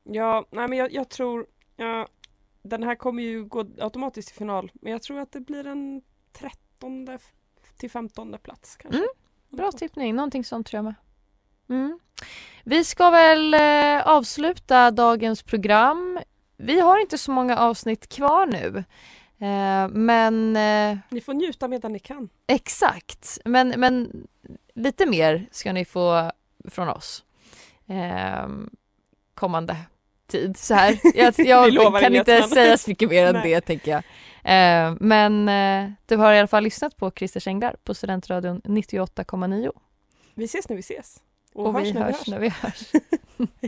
Ja, 0.03 0.47
nej 0.51 0.69
men 0.69 0.79
jag, 0.79 0.93
jag 0.93 1.09
tror, 1.09 1.47
ja, 1.77 2.07
den 2.63 2.83
här 2.83 2.95
kommer 2.95 3.23
ju 3.23 3.45
gå 3.45 3.65
automatiskt 3.79 4.29
till 4.29 4.37
final, 4.39 4.71
men 4.75 4.93
jag 4.93 5.03
tror 5.03 5.19
att 5.19 5.33
det 5.33 5.41
blir 5.41 5.67
en 5.67 6.03
trettonde 6.33 7.19
till 7.77 7.91
femtonde 7.91 8.39
plats 8.39 8.77
kanske. 8.77 8.99
Mm, 8.99 9.09
Bra 9.49 9.73
tippning, 9.73 10.15
någonting 10.15 10.45
sånt 10.45 10.67
tror 10.67 10.79
jag 10.79 10.85
med. 10.85 10.95
Mm. 11.71 11.99
Vi 12.65 12.85
ska 12.85 13.11
väl 13.11 13.55
eh, 13.55 14.07
avsluta 14.09 14.91
dagens 14.91 15.43
program. 15.43 16.21
Vi 16.57 16.81
har 16.81 16.99
inte 16.99 17.19
så 17.19 17.31
många 17.31 17.59
avsnitt 17.59 18.09
kvar 18.09 18.47
nu. 18.47 18.85
Eh, 19.47 19.89
men 19.89 20.57
eh, 20.57 20.99
Ni 21.09 21.21
får 21.21 21.35
njuta 21.35 21.69
medan 21.69 21.93
ni 21.93 21.99
kan. 21.99 22.29
exakt, 22.47 23.39
men, 23.45 23.69
men 23.69 24.27
lite 24.75 25.07
mer 25.07 25.49
ska 25.51 25.73
ni 25.73 25.85
få 25.85 26.31
från 26.69 26.89
oss. 26.89 27.25
Eh, 27.87 28.49
kommande 29.35 29.77
tid 30.27 30.57
så 30.57 30.75
här. 30.75 30.99
Jag, 31.15 31.35
jag 31.75 32.01
kan 32.01 32.15
inte 32.15 32.43
säga 32.43 32.79
så 32.79 32.91
mycket 32.91 33.11
mer 33.11 33.27
än 33.27 33.35
Nej. 33.35 33.51
det 33.51 33.61
tänker 33.61 33.91
jag. 33.91 34.03
Eh, 34.45 34.95
men 35.01 35.49
eh, 35.49 35.93
du 36.07 36.17
har 36.17 36.33
i 36.33 36.39
alla 36.39 36.49
fall 36.49 36.65
lyssnat 36.65 36.97
på 36.97 37.11
Christer 37.11 37.49
Änglar 37.49 37.77
på 37.85 37.95
Studentradion 37.95 38.61
98,9. 38.65 39.73
Vi 40.35 40.45
ses 40.45 40.69
när 40.69 40.77
vi 40.77 40.81
ses. 40.81 41.21
Och, 41.55 41.67
Och, 41.67 41.73
hörs 41.73 41.83
vi 41.83 41.93
hörs. 41.93 42.27
när 42.27 42.39
vi 42.39 42.49
hörs. 42.49 42.93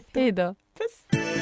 Hej 0.14 0.33
då. 0.33 0.55
Puss! 0.79 1.41